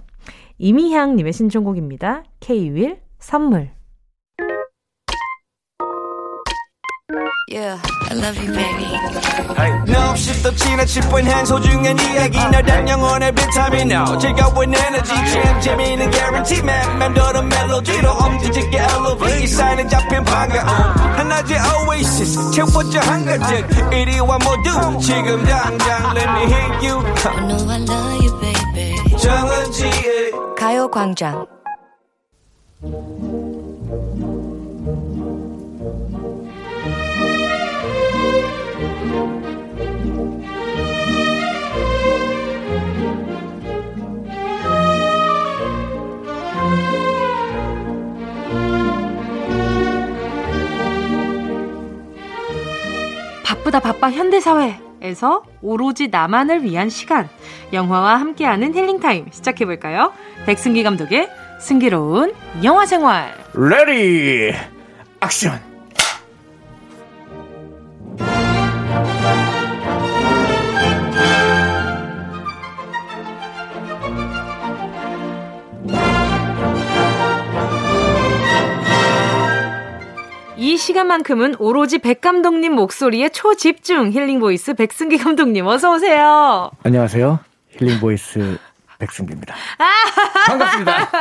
이미향 0.58 1.16
님의 1.16 1.34
신청곡입니다. 1.34 2.24
K-윌 2.40 3.00
선물. 3.20 3.72
Yeah, 7.54 7.78
I 8.10 8.16
love 8.16 8.36
you, 8.36 8.52
baby. 8.52 8.90
No, 9.88 10.10
없이 10.10 10.42
또 10.42 10.50
지나칠 10.56 11.04
뻔한 11.04 11.46
소중한 11.46 11.96
이야기. 12.00 12.36
너란 12.50 12.90
영혼의 12.90 13.32
비타민. 13.32 13.92
now 13.92 14.18
즐거운 14.18 14.74
에너지. 14.74 15.14
참 15.14 15.62
재미있는 15.62 16.10
guarantee 16.10 16.64
man. 16.64 16.98
맘대로 16.98 17.44
멜로디로 17.44 18.10
엄지짓게 18.10 18.76
elevate. 18.76 19.44
이 19.44 19.48
사인은 19.48 19.88
잡힌 19.88 20.26
반가움 20.26 20.68
하나의 20.68 21.60
oasis. 21.88 22.52
채워져 22.54 23.00
한가득 23.02 23.94
이리와 23.94 24.40
모두 24.40 25.00
지금 25.00 25.46
당장 25.46 26.18
let 26.18 26.30
me 26.30 26.44
hit 26.52 26.88
you. 26.90 27.06
I 27.06 27.38
know 27.46 27.70
I 27.70 27.78
love 27.84 28.26
you, 28.26 28.32
baby. 28.42 29.18
정은지의 29.18 30.32
가요광장 30.58 31.46
바쁘다 53.64 53.80
바빠 53.80 54.12
현대사회에서 54.12 55.44
오로지 55.62 56.10
나만을 56.10 56.64
위한 56.64 56.90
시간 56.90 57.30
영화와 57.72 58.18
함께하는 58.18 58.74
힐링타임 58.76 59.28
시작해볼까요? 59.32 60.12
백승기 60.46 60.84
감독의 60.84 61.30
승기로운 61.62 62.34
영화생활. 62.64 63.34
Ready! 63.54 64.54
Action 65.24 65.62
이 80.74 80.78
시간만큼은 80.78 81.58
오로지 81.60 82.00
백 82.00 82.20
감독님 82.20 82.74
목소리에 82.74 83.30
초집중 83.30 84.12
healing 84.12 84.40
voice 84.40 84.74
백승기 84.74 85.20
감독님 85.20 85.68
어서 85.68 85.94
오세요. 85.94 86.72
안녕하세요. 86.82 87.40
healing 87.78 88.00
voice 88.00 88.58
백승기입니다. 88.98 89.54
반갑습니다. 90.48 91.12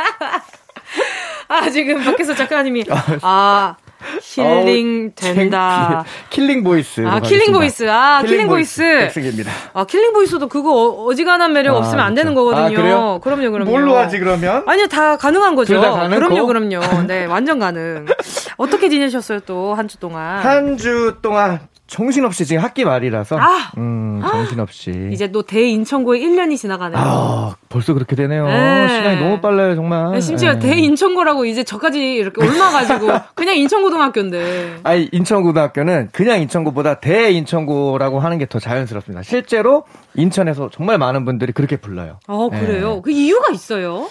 아 1.49 1.69
지금 1.69 2.03
밖에서 2.03 2.33
작가님이 2.33 2.85
아 3.21 3.75
힐링 4.21 5.13
된다. 5.13 6.03
killing 6.31 6.63
voice. 6.63 7.05
아, 7.05 7.19
killing 7.19 7.53
voice. 7.53 7.89
아, 7.89 8.23
killing, 8.25 8.47
voice. 8.47 8.81
백승기입니다. 8.81 9.51
아, 9.73 9.85
killing 9.85 10.13
voice도 10.13 10.47
그거 10.47 10.87
어지간한 10.89 11.53
매력 11.53 11.75
아, 11.75 11.77
없으면 11.77 12.03
안 12.03 12.13
되는 12.13 12.33
그렇죠. 12.33 12.49
거거든요. 12.55 12.77
아, 12.77 12.81
그래요? 12.81 13.19
그럼요, 13.23 13.51
그럼요. 13.51 13.71
뭘로 13.71 13.95
하지, 13.95 14.19
그러면? 14.19 14.63
아니요, 14.65 14.87
다 14.87 15.15
가능한 15.15 15.55
거죠. 15.55 15.75
둘다 15.75 15.91
가능? 15.91 16.17
그럼요, 16.17 16.47
그럼요. 16.47 17.03
네, 17.07 17.25
완전 17.25 17.59
가능. 17.59 18.05
어떻게 18.57 18.89
지내셨어요, 18.89 19.39
또, 19.41 19.73
한 19.75 19.87
주 19.87 19.97
동안? 19.99 20.39
한 20.45 20.77
주 20.77 21.17
동안 21.21 21.59
정신없이 21.85 22.45
지금 22.45 22.63
학기 22.63 22.85
말이라서. 22.85 23.37
아! 23.37 23.71
음, 23.77 24.21
정신없이. 24.27 25.09
이제 25.11 25.31
또 25.31 25.43
대인천고에 25.43 26.19
1년이 26.19 26.57
지나가네요. 26.57 26.97
아, 26.99 27.55
벌써 27.69 27.93
그렇게 27.93 28.15
되네요. 28.15 28.47
네. 28.47 28.87
시간이 28.89 29.19
너무 29.19 29.41
빨라요, 29.41 29.75
정말. 29.75 30.11
네, 30.13 30.21
심지어 30.21 30.53
네. 30.53 30.59
대인천고라고 30.59 31.45
이제 31.45 31.63
저까지 31.63 32.13
이렇게 32.13 32.41
올라가지고 32.43 33.07
그냥 33.35 33.57
인천고등학교인데. 33.57 34.77
아니, 34.83 35.09
인천고등학교는 35.11 36.09
그냥 36.13 36.41
인천고보다 36.41 36.99
대인천고라고 37.01 38.19
하는 38.19 38.37
게 38.39 38.45
더 38.47 38.59
자연스럽습니다. 38.59 39.21
실제로 39.23 39.83
인천에서 40.15 40.69
정말 40.71 40.97
많은 40.97 41.25
분들이 41.25 41.51
그렇게 41.51 41.75
불러요. 41.77 42.17
아, 42.27 42.49
그래요? 42.51 42.95
네. 42.95 43.01
그 43.03 43.11
이유가 43.11 43.51
있어요? 43.51 44.07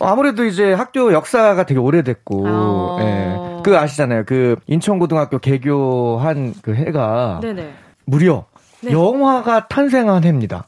아무래도 0.00 0.44
이제 0.44 0.72
학교 0.72 1.12
역사가 1.12 1.66
되게 1.66 1.80
오래됐고, 1.80 2.44
아~ 2.46 2.96
예. 3.00 3.47
그 3.62 3.76
아시잖아요. 3.78 4.24
그 4.26 4.56
인천고등학교 4.66 5.38
개교한 5.38 6.54
그 6.62 6.74
해가 6.74 7.40
네네. 7.42 7.72
무려 8.04 8.46
네. 8.80 8.92
영화가 8.92 9.68
탄생한 9.68 10.24
해입니다. 10.24 10.66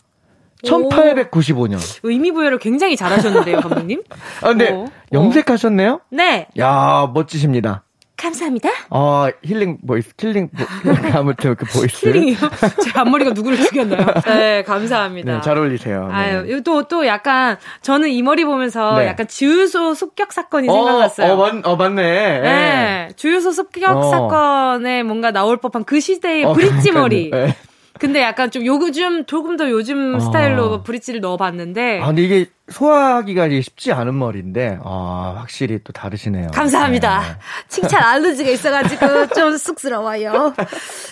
1895년. 0.64 1.78
의미 2.02 2.32
부여를 2.32 2.58
굉장히 2.58 2.96
잘하셨는데요, 2.96 3.60
감독님? 3.60 4.02
아, 4.42 4.48
근데 4.48 4.72
어. 4.72 4.86
염색하셨네요? 5.12 6.00
네. 6.10 6.48
야, 6.58 7.10
멋지십니다. 7.14 7.84
감사합니다. 8.20 8.68
어, 8.90 9.28
healing 9.42 9.78
voice, 9.86 10.14
killing, 10.14 10.50
보, 10.50 11.18
아무튼 11.18 11.54
그 11.56 11.64
voice. 11.64 12.00
killing이요? 12.00 12.36
제 12.84 12.98
앞머리가 12.98 13.30
누구를 13.30 13.56
죽였나요? 13.56 14.06
네, 14.26 14.62
감사합니다. 14.62 15.36
네, 15.36 15.40
잘 15.40 15.56
어울리세요. 15.56 16.08
네. 16.08 16.14
아유, 16.14 16.62
또, 16.62 16.82
또 16.82 17.06
약간, 17.06 17.56
저는 17.80 18.10
이 18.10 18.22
머리 18.22 18.44
보면서 18.44 18.98
네. 18.98 19.06
약간 19.06 19.26
주유소 19.26 19.94
습격 19.94 20.32
사건이 20.32 20.68
어, 20.68 20.72
생각났어요. 20.72 21.32
어, 21.32 21.36
맞, 21.36 21.66
어, 21.66 21.76
맞네. 21.76 22.40
네. 22.40 23.08
주유소 23.16 23.52
습격 23.52 23.96
어. 23.96 24.02
사건에 24.02 25.02
뭔가 25.02 25.30
나올 25.30 25.56
법한 25.56 25.84
그 25.84 25.98
시대의 25.98 26.44
어, 26.44 26.52
브릿지 26.52 26.92
머리. 26.92 27.30
네. 27.30 27.56
근데 27.98 28.22
약간 28.22 28.50
좀 28.50 28.64
요즘 28.64 29.26
조금 29.26 29.56
더 29.56 29.68
요즘 29.68 30.14
어. 30.14 30.20
스타일로 30.20 30.82
브릿지를 30.82 31.20
넣어봤는데. 31.20 32.00
아 32.00 32.06
근데 32.06 32.22
이게 32.22 32.46
소화하기가 32.70 33.48
쉽지 33.48 33.92
않은 33.92 34.18
머리인데, 34.18 34.78
아, 34.84 35.34
확실히 35.38 35.80
또 35.84 35.92
다르시네요. 35.92 36.48
감사합니다. 36.52 37.20
네. 37.20 37.26
칭찬 37.68 38.02
알러지가 38.02 38.50
있어가지고 38.50 39.26
좀 39.34 39.56
쑥스러워요. 39.56 40.54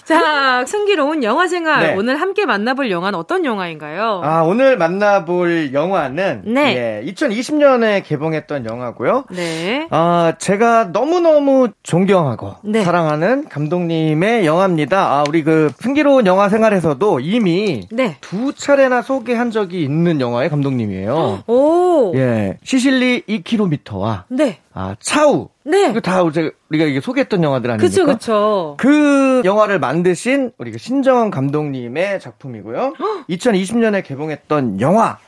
자, 0.05 0.65
승기로운 0.67 1.23
영화 1.23 1.49
생활. 1.49 1.81
네. 1.89 1.95
오늘 1.95 2.21
함께 2.21 2.47
만나볼 2.47 2.91
영화는 2.91 3.19
어떤 3.19 3.45
영화인가요? 3.45 4.23
아, 4.25 4.43
오늘 4.43 4.77
만나볼 4.77 5.73
영화는, 5.73 6.43
네. 6.47 7.03
예, 7.05 7.13
2020년에 7.13 8.05
개봉했던 8.05 8.67
영화고요. 8.67 9.25
네. 9.31 9.87
아, 9.91 10.35
제가 10.39 10.93
너무 10.93 11.21
너무 11.21 11.69
존경하고, 11.83 12.55
네. 12.63 12.83
사랑하는 12.83 13.49
감독님의 13.49 14.47
영화입니다. 14.47 14.99
아, 14.99 15.25
우리 15.29 15.43
그 15.43 15.71
승기로운 15.81 16.27
영화 16.27 16.49
생활에서도 16.49 17.21
이미 17.21 17.87
네. 17.91 18.17
두 18.21 18.55
차례나 18.55 19.03
소개한 19.03 19.51
적이 19.51 19.83
있는 19.83 20.21
영화의 20.21 20.49
감독님이에요. 20.51 21.45
오. 21.49 22.13
예. 22.15 22.59
시실리 22.63 23.23
2km와 23.23 24.25
네. 24.29 24.59
아, 24.75 24.95
차우. 25.01 25.49
네. 25.65 25.89
이거 25.91 26.01
다 26.01 26.23
우리가 26.23 26.51
이게 26.71 27.01
소개했던 27.01 27.43
영화들 27.43 27.71
아닙니까? 27.71 27.89
그쵸, 27.89 28.07
그쵸. 28.07 28.75
그 28.79 29.43
영화를 29.45 29.79
만드신 29.79 30.53
우리 30.59 30.71
그 30.71 30.79
신정원 30.79 31.31
감독님의 31.31 32.21
작품이고요. 32.21 32.95
2020년에 33.31 34.05
개봉했던 34.05 34.81
영화 34.81 35.19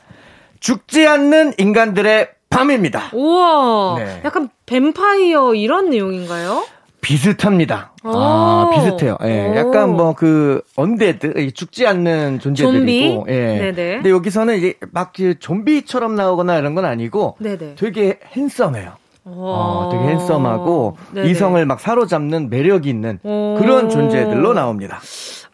죽지 0.59 1.07
않는 1.07 1.53
인간들의 1.57 2.29
밤입니다. 2.49 3.09
우와. 3.13 3.95
네. 3.97 4.21
약간 4.23 4.49
뱀파이어 4.67 5.55
이런 5.55 5.89
내용인가요? 5.89 6.63
비슷합니다. 7.01 7.91
아, 8.03 8.69
비슷해요. 8.73 9.17
예. 9.23 9.53
약간 9.55 9.95
뭐 9.95 10.13
그 10.13 10.61
언데드 10.75 11.51
죽지 11.53 11.87
않는 11.87 12.39
존재들이고 12.39 13.13
좀비? 13.25 13.31
예. 13.31 13.33
네네. 13.73 13.73
근데 13.95 14.09
여기서는 14.09 14.57
이제 14.57 14.75
막 14.91 15.11
그 15.13 15.37
좀비처럼 15.39 16.15
나오거나 16.15 16.57
이런 16.57 16.73
건 16.75 16.85
아니고 16.85 17.35
네네. 17.39 17.75
되게 17.75 18.19
핸섬해요. 18.35 18.91
어, 19.25 19.89
되게 19.91 20.03
핸섬하고 20.13 20.97
네네. 21.13 21.29
이성을 21.29 21.63
막 21.65 21.79
사로잡는 21.79 22.49
매력이 22.49 22.89
있는 22.89 23.19
그런 23.23 23.89
존재들로 23.89 24.53
나옵니다. 24.53 24.99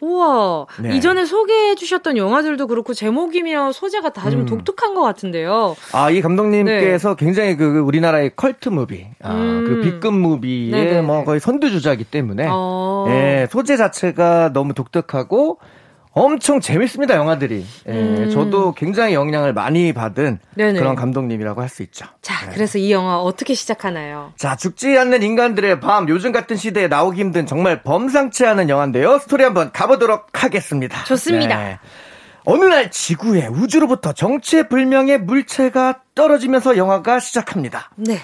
우와. 0.00 0.66
네. 0.80 0.96
이전에 0.96 1.24
소개해 1.24 1.74
주셨던 1.74 2.16
영화들도 2.16 2.66
그렇고 2.66 2.94
제목이며 2.94 3.72
소재가 3.72 4.10
다좀 4.10 4.40
음. 4.40 4.46
독특한 4.46 4.94
것 4.94 5.02
같은데요. 5.02 5.76
아, 5.92 6.10
이 6.10 6.20
감독님께서 6.20 7.16
네. 7.16 7.24
굉장히 7.24 7.56
그, 7.56 7.72
그 7.72 7.78
우리나라의 7.80 8.32
컬트 8.36 8.68
무비, 8.68 9.06
아, 9.22 9.32
음. 9.32 9.64
그 9.66 9.80
B급 9.82 10.14
무비의 10.14 10.70
네네. 10.70 11.02
뭐 11.02 11.24
거의 11.24 11.40
선두주자이기 11.40 12.04
때문에 12.04 12.46
어. 12.50 13.06
예, 13.08 13.48
소재 13.50 13.76
자체가 13.76 14.52
너무 14.52 14.74
독특하고 14.74 15.58
엄청 16.18 16.60
재밌습니다, 16.60 17.14
영화들이. 17.16 17.64
예, 17.88 17.92
음. 17.92 18.30
저도 18.30 18.72
굉장히 18.72 19.14
영향을 19.14 19.52
많이 19.52 19.92
받은 19.92 20.38
네네. 20.54 20.78
그런 20.78 20.94
감독님이라고 20.94 21.60
할 21.62 21.68
수 21.68 21.82
있죠. 21.82 22.06
자, 22.22 22.46
네. 22.46 22.52
그래서 22.54 22.78
이 22.78 22.90
영화 22.90 23.18
어떻게 23.18 23.54
시작하나요? 23.54 24.32
자, 24.36 24.56
죽지 24.56 24.96
않는 24.98 25.22
인간들의 25.22 25.80
밤, 25.80 26.08
요즘 26.08 26.32
같은 26.32 26.56
시대에 26.56 26.88
나오기 26.88 27.20
힘든 27.20 27.46
정말 27.46 27.82
범상치 27.82 28.46
않은 28.46 28.68
영화인데요. 28.68 29.18
스토리 29.18 29.44
한번 29.44 29.70
가보도록 29.72 30.28
하겠습니다. 30.42 31.04
좋습니다. 31.04 31.58
네. 31.58 31.78
어느 32.44 32.64
날 32.64 32.90
지구에 32.90 33.46
우주로부터 33.48 34.12
정체 34.14 34.68
불명의 34.68 35.18
물체가 35.18 36.00
떨어지면서 36.14 36.78
영화가 36.78 37.20
시작합니다. 37.20 37.90
네. 37.96 38.18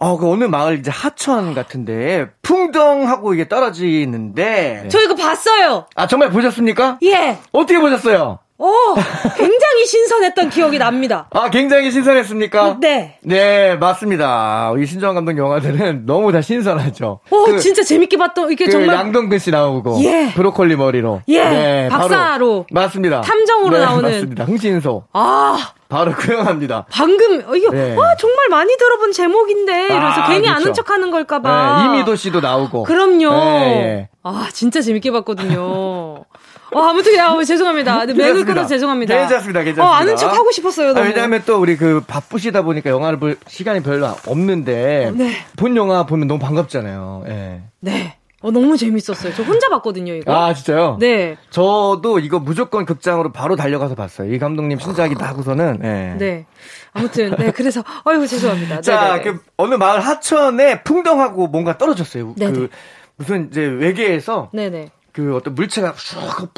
어, 0.00 0.16
그 0.16 0.28
어느 0.30 0.44
마을 0.44 0.78
이제 0.78 0.90
하천 0.90 1.52
같은데 1.54 2.30
풍덩하고 2.42 3.34
이게 3.34 3.48
떨어지는데 3.48 4.88
저 4.88 5.00
이거 5.02 5.14
봤어요. 5.14 5.86
아 5.94 6.06
정말 6.06 6.30
보셨습니까? 6.30 6.98
예. 7.02 7.38
어떻게 7.52 7.78
보셨어요? 7.78 8.38
오, 8.62 8.94
굉장히 9.38 9.86
신선했던 9.86 10.50
기억이 10.50 10.76
납니다. 10.78 11.28
아, 11.30 11.48
굉장히 11.48 11.90
신선했습니까? 11.90 12.76
네. 12.80 13.18
네, 13.22 13.76
맞습니다. 13.76 14.72
이 14.78 14.84
신정환 14.84 15.14
감독 15.14 15.38
영화들은 15.38 16.04
너무 16.04 16.30
다 16.30 16.42
신선하죠. 16.42 17.20
오, 17.30 17.44
그, 17.46 17.58
진짜 17.58 17.82
재밌게 17.82 18.18
봤던, 18.18 18.52
이게 18.52 18.66
그 18.66 18.70
정말. 18.70 18.96
양동근 18.96 19.38
씨 19.38 19.50
나오고. 19.50 20.02
예. 20.04 20.32
브로콜리 20.34 20.76
머리로. 20.76 21.22
예. 21.28 21.42
네, 21.44 21.88
박사로. 21.88 22.66
맞습니다. 22.70 23.22
탐정으로 23.22 23.78
네, 23.78 23.84
나오는. 23.84 24.10
맞습니다. 24.10 24.44
흥신소. 24.44 25.04
아. 25.14 25.72
바로 25.88 26.12
그 26.12 26.32
영화입니다. 26.32 26.86
방금 26.88 27.42
어, 27.48 27.56
이거 27.56 27.72
네. 27.72 27.96
와 27.96 28.14
정말 28.16 28.48
많이 28.48 28.76
들어본 28.76 29.10
제목인데 29.10 29.86
이래서 29.86 29.98
아, 29.98 30.28
괜히 30.28 30.42
그렇죠. 30.42 30.54
아는 30.54 30.72
척하는 30.72 31.10
걸까봐. 31.10 31.82
네, 31.82 31.86
이미도 31.96 32.14
씨도 32.14 32.40
나오고. 32.40 32.84
그럼요. 32.84 33.30
네, 33.32 34.08
아 34.22 34.48
진짜 34.52 34.80
재밌게 34.80 35.10
봤거든요. 35.10 36.26
어, 36.72 36.80
아무튼, 36.80 37.16
야, 37.16 37.30
어, 37.30 37.42
죄송합니다. 37.42 38.06
네, 38.06 38.14
맥을 38.14 38.44
끊어서 38.44 38.68
죄송합니다. 38.68 39.14
괜찮습니다, 39.14 39.62
괜찮습니다. 39.62 39.84
어, 39.84 39.94
아는 39.94 40.16
척 40.16 40.32
하고 40.32 40.50
싶었어요. 40.52 40.90
아, 40.96 41.00
왜냐하면 41.00 41.42
또 41.46 41.60
우리 41.60 41.76
그 41.76 42.02
바쁘시다 42.06 42.62
보니까 42.62 42.90
영화를 42.90 43.18
볼 43.18 43.36
시간이 43.46 43.82
별로 43.82 44.06
없는데, 44.26 45.06
어, 45.06 45.10
네. 45.12 45.32
본 45.56 45.76
영화 45.76 46.06
보면 46.06 46.28
너무 46.28 46.40
반갑잖아요. 46.40 47.24
예. 47.28 47.62
네. 47.80 48.16
어, 48.42 48.50
너무 48.50 48.78
재밌었어요. 48.78 49.34
저 49.34 49.42
혼자 49.42 49.68
봤거든요, 49.68 50.14
이거. 50.14 50.34
아, 50.34 50.54
진짜요? 50.54 50.96
네. 50.98 51.36
저도 51.50 52.20
이거 52.20 52.38
무조건 52.38 52.86
극장으로 52.86 53.32
바로 53.32 53.54
달려가서 53.54 53.94
봤어요. 53.94 54.32
이 54.32 54.38
감독님 54.38 54.78
신작이 54.78 55.14
나고서는, 55.16 55.80
예. 55.84 56.14
네. 56.18 56.46
아무튼, 56.92 57.34
네, 57.38 57.50
그래서, 57.50 57.84
어이구, 58.04 58.26
죄송합니다. 58.26 58.80
자, 58.80 59.16
네네네. 59.18 59.22
그, 59.24 59.40
어느 59.58 59.74
마을 59.74 60.00
하천에 60.00 60.82
풍덩하고 60.84 61.48
뭔가 61.48 61.76
떨어졌어요. 61.76 62.34
네네. 62.38 62.52
그, 62.52 62.68
무슨 63.16 63.48
이제 63.50 63.60
외계에서. 63.60 64.48
네네. 64.54 64.88
그 65.12 65.36
어떤 65.36 65.54
물체가 65.54 65.94
쑥 65.96 66.52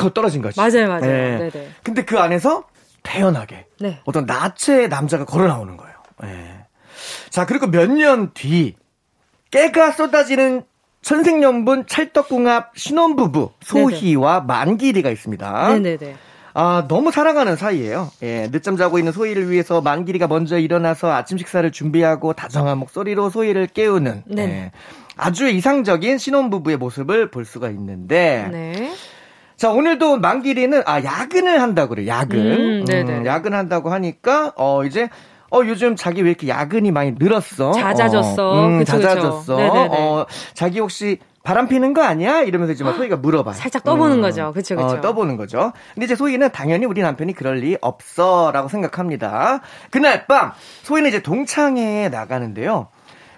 푹 0.00 0.14
떨어진 0.14 0.42
거지. 0.42 0.58
맞아요, 0.60 0.88
맞아요. 0.88 1.00
네. 1.00 1.38
네네. 1.50 1.70
근데 1.82 2.04
그 2.04 2.18
안에서 2.18 2.64
태연하게 3.02 3.66
네. 3.80 4.00
어떤 4.04 4.26
나체 4.26 4.88
남자가 4.88 5.24
걸어 5.24 5.46
나오는 5.46 5.76
거예요. 5.76 5.94
네. 6.22 6.64
자, 7.30 7.46
그리고 7.46 7.66
몇 7.68 7.88
년 7.90 8.32
뒤 8.34 8.74
깨가 9.50 9.92
쏟아지는 9.92 10.62
천생연분 11.02 11.86
찰떡궁합 11.86 12.72
신혼부부 12.76 13.50
소희와 13.62 14.40
네네. 14.40 14.46
만기리가 14.46 15.10
있습니다. 15.10 15.68
네네네. 15.74 16.16
아, 16.54 16.86
너무 16.88 17.12
사랑하는 17.12 17.54
사이예요. 17.54 18.10
예, 18.22 18.50
늦잠 18.50 18.76
자고 18.76 18.98
있는 18.98 19.12
소희를 19.12 19.50
위해서 19.50 19.82
만기리가 19.82 20.26
먼저 20.26 20.58
일어나서 20.58 21.12
아침 21.12 21.36
식사를 21.38 21.70
준비하고 21.70 22.32
다정한 22.32 22.78
목소리로 22.78 23.28
소희를 23.30 23.66
깨우는 23.68 24.22
네. 24.26 24.42
예, 24.42 24.72
아주 25.16 25.48
이상적인 25.48 26.18
신혼부부의 26.18 26.76
모습을 26.76 27.30
볼 27.30 27.44
수가 27.44 27.70
있는데 27.70 28.48
네. 28.52 28.92
자, 29.56 29.70
오늘도 29.70 30.18
만기리는 30.18 30.82
아, 30.84 31.02
야근을 31.02 31.62
한다고 31.62 31.90
그래요. 31.94 32.08
야근. 32.08 32.38
음, 32.38 32.84
음, 32.90 33.26
야근한다고 33.26 33.90
하니까 33.90 34.52
어 34.56 34.84
이제 34.84 35.08
어 35.50 35.60
요즘 35.64 35.96
자기 35.96 36.20
왜 36.22 36.28
이렇게 36.28 36.48
야근이 36.48 36.90
많이 36.90 37.12
늘었어? 37.18 37.72
잦아졌어. 37.72 38.50
어, 38.50 38.66
음, 38.66 38.78
그쵸, 38.80 39.00
잦아졌어. 39.00 39.56
그쵸. 39.56 39.88
어 39.92 40.26
자기 40.52 40.80
혹시 40.80 41.18
바람 41.42 41.68
피는 41.68 41.94
거 41.94 42.02
아니야? 42.02 42.42
이러면서 42.42 42.72
이제 42.74 42.84
막 42.84 42.96
소희가 42.96 43.16
물어봐. 43.16 43.52
살짝 43.54 43.84
떠보는 43.84 44.16
음. 44.16 44.20
거죠. 44.22 44.52
그쵸, 44.52 44.74
그쵸. 44.76 44.88
어, 44.88 45.00
떠보는 45.00 45.36
거죠. 45.38 45.72
근데 45.94 46.04
이제 46.04 46.16
소희는 46.16 46.50
당연히 46.50 46.84
우리 46.84 47.00
남편이 47.00 47.32
그럴 47.32 47.56
리 47.58 47.78
없어라고 47.80 48.68
생각합니다. 48.68 49.60
그날 49.90 50.26
밤 50.26 50.52
소희는 50.82 51.08
이제 51.08 51.22
동창회에 51.22 52.08
나가는데요. 52.10 52.88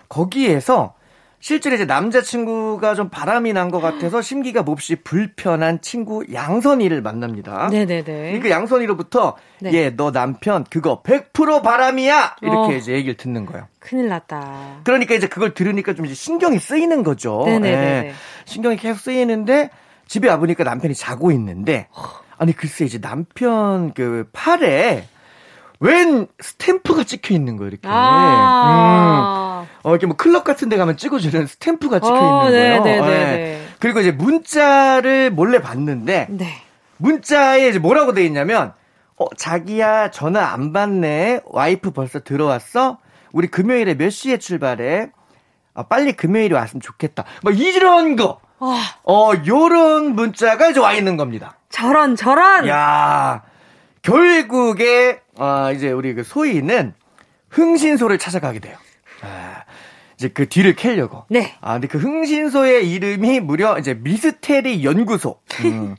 거기에서 0.08 0.94
실제로 1.40 1.76
이제 1.76 1.84
남자친구가 1.84 2.94
좀 2.96 3.08
바람이 3.10 3.52
난 3.52 3.70
것 3.70 3.80
같아서 3.80 4.20
심기가 4.22 4.62
몹시 4.62 4.96
불편한 4.96 5.80
친구 5.80 6.24
양선이를 6.32 7.00
만납니다. 7.02 7.68
네네네. 7.70 8.40
그 8.40 8.50
양선이로부터 8.50 9.36
네. 9.60 9.72
예, 9.74 9.90
너 9.90 10.10
남편 10.10 10.64
그거 10.68 11.02
100% 11.02 11.62
바람이야! 11.62 12.36
이렇게 12.42 12.74
어. 12.74 12.76
이제 12.76 12.92
얘기를 12.92 13.14
듣는 13.16 13.46
거예요. 13.46 13.66
큰일 13.78 14.08
났다. 14.08 14.80
그러니까 14.84 15.14
이제 15.14 15.26
그걸 15.28 15.54
들으니까 15.54 15.94
좀 15.94 16.06
이제 16.06 16.14
신경이 16.14 16.58
쓰이는 16.58 17.02
거죠. 17.02 17.42
네네네. 17.46 17.76
예. 18.08 18.12
신경이 18.46 18.76
계속 18.76 18.98
쓰이는데 19.00 19.70
집에 20.06 20.28
와보니까 20.28 20.64
남편이 20.64 20.94
자고 20.94 21.30
있는데 21.32 21.88
아니 22.38 22.52
글쎄 22.52 22.84
이제 22.84 22.98
남편 23.00 23.92
그 23.94 24.28
팔에 24.32 25.06
웬 25.80 26.26
스탬프가 26.40 27.04
찍혀 27.04 27.34
있는 27.34 27.56
거예요, 27.56 27.68
이렇게. 27.68 27.86
아~ 27.88 29.44
음. 29.44 29.47
어, 29.88 29.92
이렇게 29.92 30.06
뭐 30.06 30.16
클럽 30.16 30.44
같은 30.44 30.68
데 30.68 30.76
가면 30.76 30.98
찍어주는 30.98 31.46
스탬프가 31.46 32.00
찍혀 32.00 32.14
어, 32.14 32.48
있는 32.48 32.50
거예요. 32.50 32.82
네, 32.84 32.90
네, 32.90 33.00
네, 33.00 33.24
네. 33.24 33.66
그리고 33.78 34.00
이제 34.00 34.10
문자를 34.10 35.30
몰래 35.30 35.62
봤는데, 35.62 36.26
네. 36.28 36.62
문자에 36.98 37.68
이제 37.68 37.78
뭐라고 37.78 38.12
돼 38.12 38.22
있냐면, 38.26 38.74
어, 39.16 39.26
자기야, 39.34 40.10
전화 40.10 40.52
안 40.52 40.74
받네. 40.74 41.40
와이프 41.46 41.92
벌써 41.92 42.20
들어왔어? 42.20 42.98
우리 43.32 43.48
금요일에 43.48 43.94
몇 43.94 44.10
시에 44.10 44.36
출발해? 44.36 45.10
아, 45.72 45.84
빨리 45.84 46.12
금요일에 46.12 46.54
왔으면 46.54 46.82
좋겠다. 46.82 47.24
뭐 47.42 47.52
이런 47.52 48.16
거. 48.16 48.40
와. 48.58 48.76
어, 49.04 49.32
요런 49.46 50.14
문자가 50.14 50.68
이제 50.68 50.80
와 50.80 50.92
있는 50.92 51.16
겁니다. 51.16 51.56
저런, 51.70 52.14
저런! 52.14 52.68
야 52.68 53.42
결국에 54.02 55.20
아, 55.38 55.70
이제 55.72 55.90
우리 55.92 56.12
그 56.14 56.24
소희는 56.24 56.94
흥신소를 57.50 58.18
찾아가게 58.18 58.58
돼요. 58.58 58.76
아, 59.22 59.62
이제 60.18 60.28
그 60.28 60.48
뒤를 60.48 60.74
캐려고. 60.74 61.24
네. 61.28 61.54
아, 61.60 61.74
근데 61.74 61.86
그 61.86 61.98
흥신소의 61.98 62.90
이름이 62.90 63.38
무려 63.40 63.78
이제 63.78 63.94
미스테리 63.94 64.84
연구소. 64.84 65.38
음. 65.64 65.94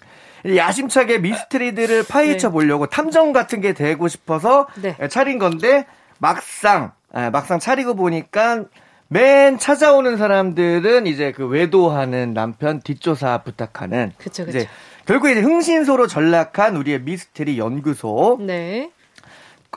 야심차게 0.45 1.19
미스트리들을 1.19 2.03
파헤쳐 2.07 2.49
네. 2.49 2.51
보려고 2.51 2.85
탐정 2.87 3.31
같은 3.33 3.61
게 3.61 3.73
되고 3.73 4.07
싶어서 4.07 4.67
네. 4.81 4.95
차린 5.09 5.37
건데 5.37 5.85
막상 6.17 6.91
막상 7.31 7.59
차리고 7.59 7.95
보니까 7.95 8.65
맨 9.07 9.57
찾아오는 9.57 10.17
사람들은 10.17 11.07
이제 11.07 11.31
그 11.31 11.45
외도하는 11.47 12.33
남편 12.33 12.79
뒷조사 12.81 13.39
부탁하는 13.43 14.13
그쵸, 14.17 14.45
그쵸. 14.45 14.57
이제 14.57 14.69
결국 15.05 15.29
이제 15.29 15.41
흥신소로 15.41 16.07
전락한 16.07 16.75
우리의 16.77 17.01
미스테리 17.01 17.57
연구소. 17.57 18.37
네. 18.41 18.91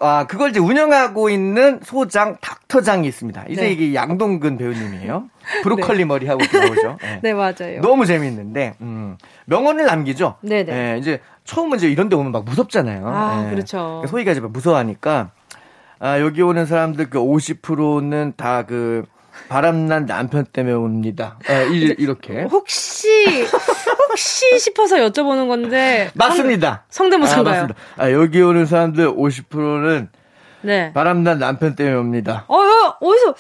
아, 0.01 0.27
그걸 0.27 0.51
이제 0.51 0.61
운영하고 0.61 1.31
있는 1.31 1.81
소장 1.83 2.37
닥 2.41 2.62
터장이 2.73 3.07
있습니다. 3.07 3.45
이제 3.51 3.61
네. 3.61 3.71
이게 3.73 3.95
양동근 3.95 4.57
배우님이에요. 4.57 5.29
브로콜리 5.63 5.99
네. 5.99 6.05
머리 6.07 6.27
하고 6.27 6.41
나오죠. 6.41 6.97
네. 7.03 7.21
네. 7.23 7.35
맞아요. 7.35 7.83
너무 7.83 8.07
재밌는데, 8.07 8.77
음, 8.81 9.19
명언을 9.45 9.85
남기죠. 9.85 10.37
네네. 10.41 10.65
네. 10.65 10.93
네, 10.93 10.99
이제 10.99 11.21
처음은 11.45 11.77
이제 11.77 11.91
이런 11.91 12.09
데 12.09 12.17
오면 12.17 12.33
막 12.33 12.47
무섭잖아요. 12.47 13.07
아, 13.07 13.43
네. 13.43 13.51
그렇죠. 13.51 14.03
소희가 14.09 14.33
이제 14.33 14.41
무서워하니까, 14.41 15.33
아, 15.99 16.19
여기 16.21 16.41
오는 16.41 16.65
사람들 16.65 17.11
그 17.11 17.19
50%는 17.19 18.33
다그 18.39 19.05
바람난 19.51 20.07
남편 20.07 20.47
때문에 20.47 20.75
옵니다. 20.75 21.39
아, 21.49 21.63
이, 21.65 21.95
이렇게. 21.99 22.45
혹시, 22.45 23.07
혹시 24.09 24.59
싶어서 24.61 24.97
여쭤보는 24.97 25.47
건데. 25.49 26.11
맞습니다. 26.15 26.85
성, 26.89 27.11
대모사인가요 27.11 27.69
아, 27.97 28.05
아, 28.05 28.13
여기 28.13 28.41
오는 28.41 28.65
사람들 28.65 29.15
50%는 29.15 30.09
네. 30.63 30.93
바람난 30.93 31.39
남편 31.39 31.75
때문에 31.75 31.97
옵니다. 31.97 32.45
어, 32.49 32.57
어 32.57 32.97
어디서, 33.01 33.31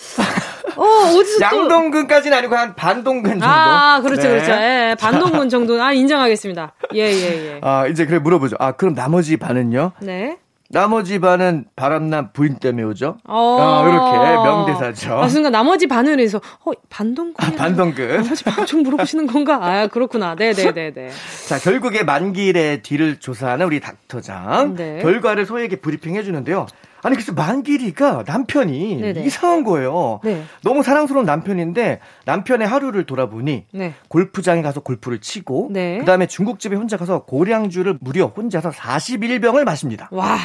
어, 0.76 0.84
어디서 0.84 1.40
양동근까지는 1.40 2.36
아니고 2.38 2.54
한 2.54 2.74
반동근 2.74 3.32
정도. 3.32 3.46
아, 3.46 4.00
그렇죠, 4.00 4.22
네. 4.22 4.28
그렇죠. 4.28 4.52
예, 4.52 4.96
반동근 4.98 5.48
정도. 5.48 5.82
아, 5.82 5.92
인정하겠습니다. 5.92 6.72
예, 6.94 7.00
예, 7.00 7.46
예. 7.54 7.60
아, 7.62 7.86
이제 7.86 8.06
그래 8.06 8.18
물어보죠. 8.18 8.56
아, 8.58 8.72
그럼 8.72 8.94
나머지 8.94 9.36
반은요? 9.36 9.92
네. 10.00 10.36
나머지 10.72 11.18
반은 11.18 11.66
바람난 11.76 12.32
부인 12.32 12.56
때문에 12.56 12.82
오죠. 12.84 13.18
어, 13.28 13.56
어 13.60 13.88
이렇게 13.88 14.42
명대사죠. 14.42 15.18
아, 15.18 15.28
순간 15.28 15.52
나머지 15.52 15.86
반을 15.86 16.18
해서 16.18 16.40
어, 16.64 16.72
반동근. 16.88 17.34
아, 17.44 17.50
반동근. 17.54 18.22
나머지 18.22 18.42
반좀 18.42 18.82
물어보시는 18.82 19.26
건가? 19.26 19.58
아, 19.60 19.86
그렇구나. 19.88 20.34
네, 20.34 20.54
네, 20.54 20.72
네, 20.72 20.90
네. 20.90 21.10
자, 21.46 21.58
결국에 21.58 22.04
만길의 22.04 22.82
뒤를 22.82 23.20
조사하는 23.20 23.66
우리 23.66 23.80
닥터장. 23.80 24.74
네. 24.74 25.00
결과를 25.02 25.44
소에게 25.44 25.76
브리핑 25.76 26.16
해 26.16 26.22
주는데요. 26.22 26.66
아니 27.02 27.16
그래서 27.16 27.32
만길이가 27.32 28.24
남편이 28.26 28.96
네네. 28.96 29.24
이상한 29.24 29.64
거예요. 29.64 30.20
네. 30.22 30.44
너무 30.62 30.82
사랑스러운 30.82 31.26
남편인데 31.26 32.00
남편의 32.24 32.66
하루를 32.66 33.04
돌아보니 33.04 33.66
네. 33.72 33.94
골프장에 34.08 34.62
가서 34.62 34.80
골프를 34.80 35.20
치고 35.20 35.70
네. 35.72 35.98
그다음에 35.98 36.26
중국집에 36.26 36.76
혼자 36.76 36.96
가서 36.96 37.24
고량주를 37.24 37.98
무려 38.00 38.26
혼자서 38.26 38.70
41병을 38.70 39.64
마십니다. 39.64 40.08
와. 40.12 40.38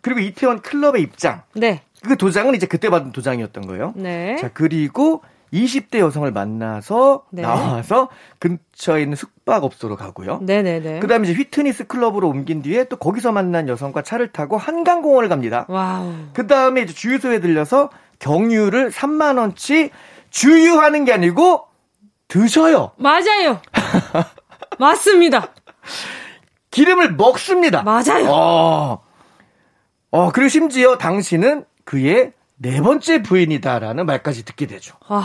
그리고 0.00 0.20
이태원 0.20 0.60
클럽의 0.60 1.00
입장. 1.02 1.42
네. 1.54 1.82
그 2.06 2.16
도장은 2.16 2.54
이제 2.54 2.66
그때 2.66 2.90
받은 2.90 3.12
도장이었던 3.12 3.66
거예요. 3.66 3.94
네. 3.96 4.36
자, 4.36 4.50
그리고 4.52 5.22
20대 5.54 5.98
여성을 6.00 6.30
만나서 6.32 7.24
네. 7.30 7.42
나와서 7.42 8.08
근처에 8.40 9.02
있는 9.02 9.16
숙박업소로 9.16 9.96
가고요. 9.96 10.40
네네네. 10.42 10.98
그다음에 11.00 11.28
이제 11.28 11.38
휘트니스 11.38 11.86
클럽으로 11.86 12.28
옮긴 12.28 12.62
뒤에 12.62 12.84
또 12.84 12.96
거기서 12.96 13.32
만난 13.32 13.68
여성과 13.68 14.02
차를 14.02 14.32
타고 14.32 14.58
한강공원을 14.58 15.28
갑니다. 15.28 15.64
와우. 15.68 16.12
그다음에 16.32 16.82
이제 16.82 16.92
주유소에 16.92 17.40
들려서 17.40 17.90
경유를 18.18 18.90
3만 18.90 19.38
원치 19.38 19.90
주유하는 20.30 21.04
게 21.04 21.12
아니고 21.12 21.66
드셔요. 22.26 22.90
맞아요. 22.96 23.60
맞습니다. 24.78 25.48
기름을 26.70 27.14
먹습니다. 27.14 27.82
맞아요. 27.82 28.28
어. 28.30 29.04
어, 30.10 30.30
그리고 30.32 30.48
심지어 30.48 30.98
당신은 30.98 31.64
그의 31.84 32.32
네 32.56 32.80
번째 32.80 33.22
부인이다라는 33.22 34.06
말까지 34.06 34.44
듣게 34.44 34.66
되죠. 34.66 34.96
아... 35.08 35.24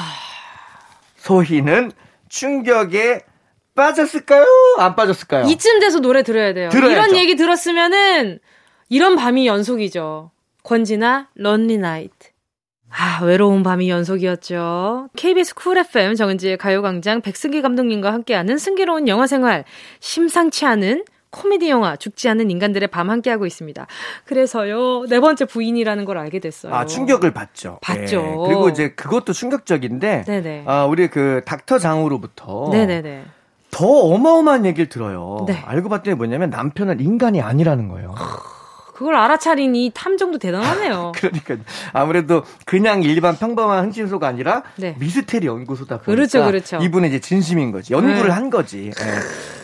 소희는 1.18 1.92
충격에 2.28 3.22
빠졌을까요? 3.76 4.46
안 4.80 4.96
빠졌을까요? 4.96 5.46
이쯤 5.46 5.80
돼서 5.80 6.00
노래 6.00 6.24
들어야 6.24 6.54
돼요. 6.54 6.70
들어야죠. 6.70 6.92
이런 6.92 7.16
얘기 7.16 7.36
들었으면은 7.36 8.40
이런 8.90 9.16
밤이 9.16 9.48
연속이죠. 9.48 10.32
권진아 10.64 11.30
Lonely 11.36 11.78
Night. 11.78 12.30
아, 12.90 13.24
외로운 13.24 13.64
밤이 13.64 13.90
연속이었죠. 13.90 15.10
KBS 15.16 15.56
쿨 15.56 15.78
FM 15.78 16.16
정은지의 16.16 16.58
가요광장 16.58 17.22
백승기 17.22 17.62
감독님과 17.62 18.12
함께하는 18.12 18.58
승기로운 18.58 19.08
영화 19.08 19.28
생활. 19.28 19.64
심상치 20.00 20.66
않은 20.66 21.06
코미디 21.32 21.70
영화 21.70 21.96
죽지 21.96 22.28
않는 22.30 22.50
인간들의 22.50 22.88
밤 22.90 23.10
함께하고 23.10 23.46
있습니다. 23.46 23.86
그래서요 24.26 25.06
네 25.08 25.20
번째 25.20 25.46
부인이라는 25.46 26.06
걸 26.06 26.18
알게 26.18 26.40
됐어요. 26.40 26.74
아 26.74 26.86
충격을 26.86 27.32
받죠. 27.32 27.80
받죠. 27.82 28.22
네. 28.22 28.36
그리고 28.48 28.70
이제 28.70 28.90
그것도 28.90 29.34
충격적인데, 29.34 30.24
네네. 30.26 30.64
아 30.66 30.86
우리 30.86 31.08
그 31.08 31.42
닥터 31.46 31.78
장으로부터 31.78 32.70
네네네. 32.72 33.26
더 33.72 33.86
어마어마한 33.86 34.66
얘기를 34.66 34.90
들어요. 34.90 35.46
네. 35.48 35.62
알고 35.66 35.90
봤더니 35.90 36.16
뭐냐면 36.16 36.50
남편은 36.50 37.00
인간이 37.00 37.42
아니라는 37.42 37.88
거예요. 37.90 38.16
그걸 39.00 39.16
알아차린 39.16 39.76
이 39.76 39.92
탐정도 39.94 40.40
대단하네요. 40.40 41.14
그러니까 41.16 41.56
아무래도 41.94 42.44
그냥 42.66 43.02
일반 43.04 43.38
평범한 43.38 43.86
흥신소가 43.86 44.28
아니라 44.28 44.64
네. 44.76 44.96
미스테리 45.00 45.48
연구소다 45.48 46.00
보니까 46.00 46.12
그렇죠, 46.12 46.44
그렇죠. 46.44 46.78
이분은 46.82 47.08
이제 47.08 47.20
진심인 47.20 47.72
거지. 47.72 47.94
연구를 47.94 48.28
네. 48.28 48.34
한 48.34 48.50
거지. 48.50 48.92
네. 48.92 49.06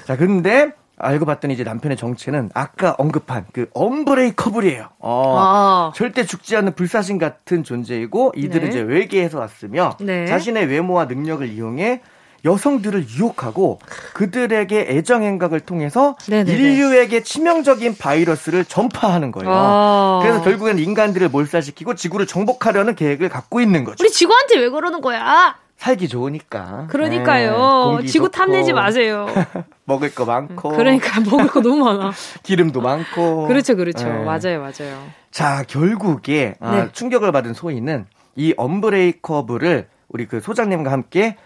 자, 0.05 0.15
근데 0.15 0.71
알고 0.97 1.25
봤더니 1.25 1.53
이제 1.53 1.63
남편의 1.63 1.97
정체는 1.97 2.51
아까 2.53 2.95
언급한 2.97 3.45
그 3.51 3.69
엄브레이커블이에요. 3.73 4.89
어, 4.99 5.35
아. 5.37 5.91
절대 5.95 6.25
죽지 6.25 6.55
않는 6.55 6.73
불사신 6.73 7.17
같은 7.17 7.63
존재이고 7.63 8.33
이들은 8.35 8.63
네. 8.63 8.69
이제 8.69 8.81
외계에서 8.81 9.39
왔으며 9.39 9.97
네. 9.99 10.25
자신의 10.25 10.67
외모와 10.67 11.05
능력을 11.05 11.47
이용해 11.47 12.01
여성들을 12.45 13.07
유혹하고 13.09 13.79
그들에게 14.13 14.87
애정 14.89 15.23
행각을 15.23 15.59
통해서 15.61 16.15
네네네. 16.29 16.51
인류에게 16.53 17.23
치명적인 17.23 17.97
바이러스를 17.97 18.65
전파하는 18.65 19.31
거예요. 19.31 19.51
아. 19.51 20.19
그래서 20.21 20.43
결국엔 20.43 20.77
인간들을 20.77 21.27
몰살시키고 21.29 21.95
지구를 21.95 22.27
정복하려는 22.27 22.95
계획을 22.95 23.29
갖고 23.29 23.59
있는 23.61 23.83
거죠. 23.83 24.03
우리 24.03 24.11
지구한테 24.11 24.59
왜 24.59 24.69
그러는 24.69 25.01
거야? 25.01 25.57
살기 25.85 26.07
좋으니까. 26.07 26.87
그러니까요. 26.89 27.99
네, 28.01 28.07
지구 28.07 28.31
탐내지 28.31 28.73
마세요. 28.73 29.27
먹을 29.85 30.15
거 30.15 30.25
많고. 30.25 30.69
그러니까 30.69 31.21
먹을 31.21 31.45
거 31.45 31.61
너무 31.61 31.85
많아. 31.85 32.11
기름도 32.41 32.81
많고. 32.81 33.47
그렇죠, 33.47 33.75
그렇죠. 33.75 34.07
네. 34.07 34.23
맞아요, 34.23 34.61
맞아요. 34.61 35.03
자, 35.29 35.63
결국에 35.67 36.55
아, 36.59 36.75
네. 36.75 36.89
충격을 36.91 37.31
받은 37.31 37.53
소희는 37.53 38.07
이 38.35 38.55
엄브레이커블을 38.57 39.87
우리 40.07 40.25
그 40.25 40.39
소장님과 40.39 40.91
함께 40.91 41.37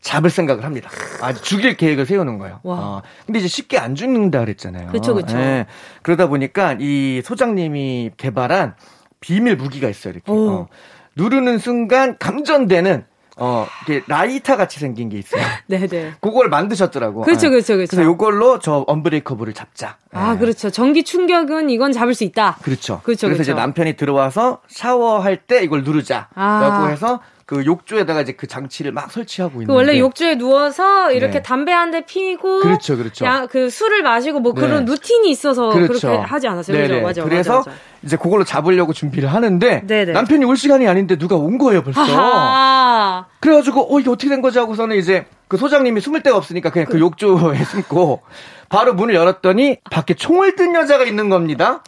잡을 0.00 0.30
생각을 0.30 0.64
합니다. 0.64 0.88
아, 1.20 1.32
죽일 1.32 1.76
계획을 1.76 2.06
세우는 2.06 2.38
거예요. 2.38 2.60
와. 2.62 2.76
어, 2.78 3.02
근데 3.26 3.40
이제 3.40 3.48
쉽게 3.48 3.76
안 3.76 3.96
죽는다 3.96 4.38
그랬잖아요. 4.38 4.86
그렇죠, 4.86 5.14
그렇죠. 5.14 5.36
네. 5.36 5.66
그러다 6.02 6.28
보니까 6.28 6.76
이 6.78 7.22
소장님이 7.24 8.12
개발한 8.16 8.76
비밀 9.18 9.56
무기가 9.56 9.88
있어요. 9.88 10.12
이렇게 10.12 10.30
어, 10.30 10.68
누르는 11.16 11.58
순간 11.58 12.16
감전되는 12.18 13.09
어, 13.40 13.66
이게 13.82 14.02
라이터 14.06 14.56
같이 14.56 14.78
생긴 14.78 15.08
게 15.08 15.18
있어요. 15.18 15.42
네네. 15.66 16.12
그걸 16.20 16.50
만드셨더라고. 16.50 17.22
그렇죠, 17.22 17.48
그렇죠, 17.48 17.74
그렇죠. 17.74 17.96
그래서 17.96 18.10
이걸로 18.10 18.58
저 18.58 18.84
언브레이커블을 18.86 19.54
잡자. 19.54 19.96
아, 20.12 20.34
네. 20.34 20.38
그렇죠. 20.38 20.70
전기 20.70 21.02
충격은 21.04 21.70
이건 21.70 21.92
잡을 21.92 22.14
수 22.14 22.24
있다. 22.24 22.58
그렇죠. 22.62 23.00
그렇죠. 23.02 23.26
그래서 23.26 23.38
그렇죠. 23.38 23.42
이제 23.42 23.54
남편이 23.54 23.96
들어와서 23.96 24.60
샤워할 24.68 25.38
때 25.38 25.62
이걸 25.62 25.82
누르자. 25.84 26.28
아. 26.34 26.60
라고 26.60 26.90
해서 26.90 27.20
그 27.50 27.66
욕조에다가 27.66 28.20
이제 28.20 28.30
그 28.30 28.46
장치를 28.46 28.92
막 28.92 29.10
설치하고 29.10 29.56
그 29.56 29.62
있는. 29.64 29.74
원래 29.74 29.98
욕조에 29.98 30.36
누워서 30.38 31.10
이렇게 31.10 31.38
네. 31.38 31.42
담배 31.42 31.72
한 31.72 31.90
대 31.90 32.04
피고. 32.06 32.60
그렇죠, 32.60 32.96
그렇죠. 32.96 33.24
야, 33.24 33.48
그 33.50 33.68
술을 33.68 34.04
마시고 34.04 34.38
뭐 34.38 34.54
네. 34.54 34.60
그런 34.60 34.84
루틴이 34.84 35.28
있어서 35.30 35.70
그렇죠. 35.70 36.06
그렇게 36.10 36.22
하지 36.24 36.46
않았어요. 36.46 36.76
그죠? 36.80 37.00
맞아. 37.00 37.24
그래서 37.24 37.56
맞아, 37.56 37.70
맞아. 37.70 37.80
이제 38.04 38.16
그걸로 38.16 38.44
잡으려고 38.44 38.92
준비를 38.92 39.32
하는데 39.32 39.82
네네. 39.84 40.12
남편이 40.12 40.44
올 40.44 40.56
시간이 40.56 40.86
아닌데 40.86 41.18
누가 41.18 41.34
온 41.34 41.58
거예요 41.58 41.82
벌써. 41.82 42.00
아하. 42.02 43.26
그래가지고 43.40 43.92
어 43.92 43.98
이게 43.98 44.08
어떻게 44.10 44.28
된 44.28 44.42
거지 44.42 44.60
하고서는 44.60 44.94
이제 44.96 45.26
그 45.48 45.56
소장님이 45.56 46.00
숨을 46.00 46.22
데가 46.22 46.36
없으니까 46.36 46.70
그냥 46.70 46.86
그, 46.86 46.92
그 46.92 47.00
욕조에 47.00 47.56
숨고 47.64 48.20
바로 48.68 48.94
문을 48.94 49.12
열었더니 49.16 49.78
밖에 49.90 50.14
총을 50.14 50.54
든 50.54 50.76
여자가 50.76 51.02
있는 51.02 51.28
겁니다. 51.30 51.82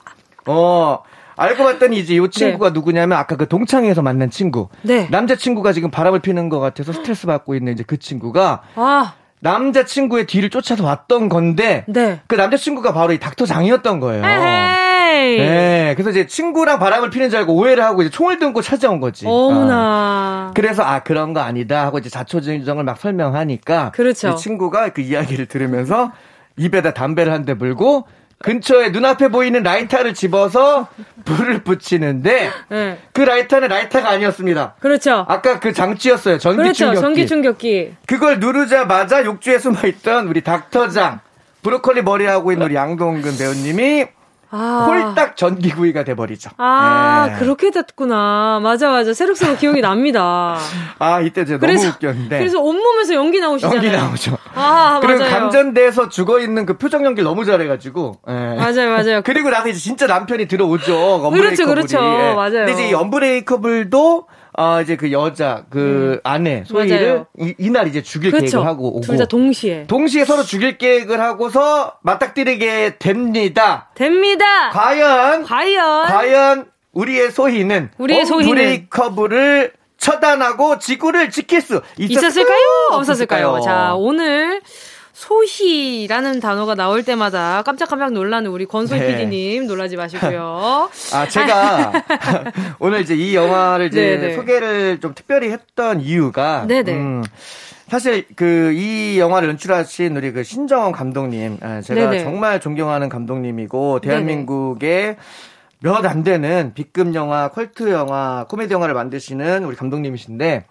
어. 0.47 1.05
알고 1.37 1.65
봤더니 1.65 1.99
이제 1.99 2.15
이 2.17 2.29
친구가 2.31 2.69
네. 2.69 2.73
누구냐면 2.75 3.19
아까 3.19 3.37
그 3.37 3.49
동창회에서 3.49 4.03
만난 4.03 4.31
친구. 4.31 4.69
네. 4.83 5.09
남자친구가 5.11 5.73
지금 5.73 5.91
바람을 5.91 6.21
피는 6.21 6.49
것 6.49 6.61
같아서 6.61 6.93
스트레스 6.93 7.27
받고 7.27 7.55
있는 7.55 7.73
이제 7.73 7.85
그 7.87 7.99
친구가 7.99 8.63
아. 8.77 9.15
남자친구의 9.41 10.27
뒤를 10.27 10.51
쫓아서 10.51 10.85
왔던 10.85 11.29
건데 11.29 11.85
네. 11.89 12.21
그 12.29 12.37
남자친구가 12.37 12.93
바로 12.93 13.13
이 13.13 13.19
닥터 13.19 13.45
장이었던 13.45 13.99
거예요. 14.01 14.25
에이. 14.25 15.39
네. 15.39 15.95
그래서 15.97 16.11
이제 16.11 16.27
친구랑 16.27 16.79
바람을 16.79 17.11
피는 17.11 17.29
줄 17.31 17.41
알고 17.41 17.55
오해를 17.55 17.83
하고 17.85 18.03
이제 18.03 18.11
총을 18.11 18.39
들고 18.39 18.63
찾아온 18.63 19.01
거지. 19.01 19.27
어머나. 19.27 20.49
어. 20.49 20.53
그래서 20.55 20.83
아 20.85 21.01
그런 21.01 21.33
거 21.33 21.41
아니다 21.41 21.85
하고 21.85 21.99
이제 21.99 22.09
자초지정을 22.09 22.85
막 22.85 22.99
설명하니까 22.99 23.91
그렇죠. 23.95 24.37
친구가 24.37 24.91
그 24.91 25.01
이야기를 25.01 25.47
들으면서 25.47 26.13
입에다 26.57 26.93
담배를 26.95 27.33
한 27.33 27.45
대 27.45 27.55
물고 27.55 28.07
근처에 28.43 28.91
눈앞에 28.91 29.29
보이는 29.29 29.63
라이터를 29.63 30.15
집어서 30.15 30.89
불을 31.25 31.63
붙이는데 31.65 32.51
네. 32.69 32.99
그 33.13 33.23
라이터는 33.23 33.69
라이터가 33.69 34.11
아니었습니다. 34.11 34.75
그렇죠. 34.81 35.25
아까 35.29 35.61
그 35.61 35.73
장치였어요. 35.73 36.39
전기 36.39 36.57
그렇죠. 36.59 36.75
충격기. 36.75 37.01
전기 37.01 37.27
충격기. 37.27 37.95
그걸 38.07 38.41
누르자마자 38.41 39.25
욕조에 39.25 39.59
숨어 39.59 39.87
있던 39.87 40.29
우리 40.29 40.43
닥터장 40.43 41.21
브로콜리 41.63 42.03
머리 42.03 42.27
하고 42.27 42.53
있는 42.53 42.67
우리 42.67 42.75
양동근 42.75 43.39
배우님이 43.39 44.07
아. 44.55 44.87
홀딱 44.87 45.37
전기구이가 45.37 46.05
돼버리죠. 46.05 46.51
아, 46.59 47.29
네. 47.31 47.39
그렇게 47.39 47.71
됐구나. 47.71 48.61
맞아, 48.63 48.91
맞아. 48.91 49.15
새록새록 49.15 49.59
기억이 49.59 49.81
납니다. 49.81 50.59
아, 50.99 51.21
이때 51.23 51.47
제가 51.47 51.59
그래서, 51.59 51.85
너무 51.85 51.95
웃겼는데. 51.95 52.39
그래서 52.39 52.61
온몸에서 52.61 53.15
연기 53.15 53.41
나오시잖아요. 53.41 53.77
연기 53.77 53.91
나오죠. 53.91 54.37
아, 54.55 55.01
그리고 55.01 55.21
맞아요. 55.21 55.33
감전돼서 55.33 56.11
죽어 56.11 56.39
있는 56.39 56.67
그 56.67 56.77
표정 56.77 57.07
연기 57.07 57.23
너무 57.23 57.47
잘해가지고. 57.47 58.21
네. 58.29 58.57
맞아요, 58.57 58.91
맞아요. 58.91 59.23
그리고 59.25 59.49
나서 59.49 59.69
이제 59.69 59.79
진짜 59.79 60.07
남편이 60.07 60.47
들어오죠. 60.49 61.31
그렇죠, 61.33 61.67
그렇죠. 61.67 62.01
네. 62.01 62.35
맞아요. 62.35 62.51
근데 62.67 62.73
이제 62.73 62.89
이 62.91 62.95
엄브레이커블도 62.95 64.27
어, 64.59 64.81
이제 64.83 64.97
그 64.97 65.11
여자, 65.13 65.65
그 65.71 66.15
음. 66.17 66.21
아내, 66.25 66.63
소희를 66.67 67.25
이, 67.39 67.55
이날 67.59 67.89
이제 67.89 68.03
죽일 68.03 68.31
그렇죠. 68.33 68.59
계획을 68.59 68.67
하고 68.69 68.89
오고. 68.89 69.01
둘 69.01 69.17
다 69.17 69.25
동시에. 69.25 69.87
동시에 69.87 70.25
서로 70.27 70.43
죽일 70.43 70.77
계획을 70.77 71.21
하고서 71.21 71.95
맞닥뜨리게 72.03 72.97
됩니다. 72.99 73.89
됩니다! 73.95 74.71
과연, 74.71 75.45
과연, 75.45 76.07
과연, 76.07 76.67
우리의 76.93 77.31
소희는. 77.31 77.91
우리의 77.97 78.27
소희는. 78.27 78.55
브레이커블을 78.55 79.73
처단하고 79.97 80.79
지구를 80.79 81.31
지킬 81.31 81.61
수 81.63 81.81
있었을까요? 81.97 82.19
있었을까요? 82.29 82.59
없었을까요? 82.91 83.61
자, 83.61 83.95
오늘 83.95 84.61
소희라는 85.23 86.41
단어가 86.41 86.75
나올 86.75 87.05
때마다 87.05 87.63
깜짝깜짝 87.63 88.13
놀라는 88.13 88.51
우리 88.51 88.67
권소희 88.67 88.99
네. 88.99 89.07
PD님 89.19 89.67
놀라지 89.69 89.97
마시고요. 89.97 90.91
아 91.15 91.29
제가 91.29 91.93
오늘 92.81 93.03
이제 93.03 93.15
이 93.15 93.35
영화를 93.35 93.87
이제 93.87 94.01
네네. 94.17 94.27
네. 94.29 94.35
소개를 94.35 95.01
좀 95.01 95.15
특별히 95.15 95.51
했던 95.51 96.01
이유가 96.01 96.67
네네. 96.67 96.83
네. 96.83 96.93
음, 96.99 97.23
사실 97.89 98.27
그 98.35 98.73
이 98.75 99.19
영화를 99.21 99.49
연출하신 99.51 100.17
우리 100.17 100.33
그 100.33 100.43
신정원 100.43 100.91
감독님 100.93 101.59
아, 101.61 101.81
제가 101.83 102.11
네네. 102.11 102.25
정말 102.25 102.61
존경하는 102.61 103.09
감독님이고 103.09 104.01
대한민국의 104.01 105.17
몇 105.81 106.05
안 106.07 106.23
되는 106.25 106.73
B급 106.75 107.15
영화, 107.15 107.49
컬트 107.49 107.91
영화, 107.93 108.47
코미디 108.49 108.73
영화를 108.75 108.95
만드시는 108.95 109.65
우리 109.65 109.77
감독님이신데 109.77 110.65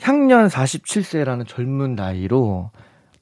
향년 0.00 0.48
47세라는 0.48 1.46
젊은 1.46 1.94
나이로 1.94 2.70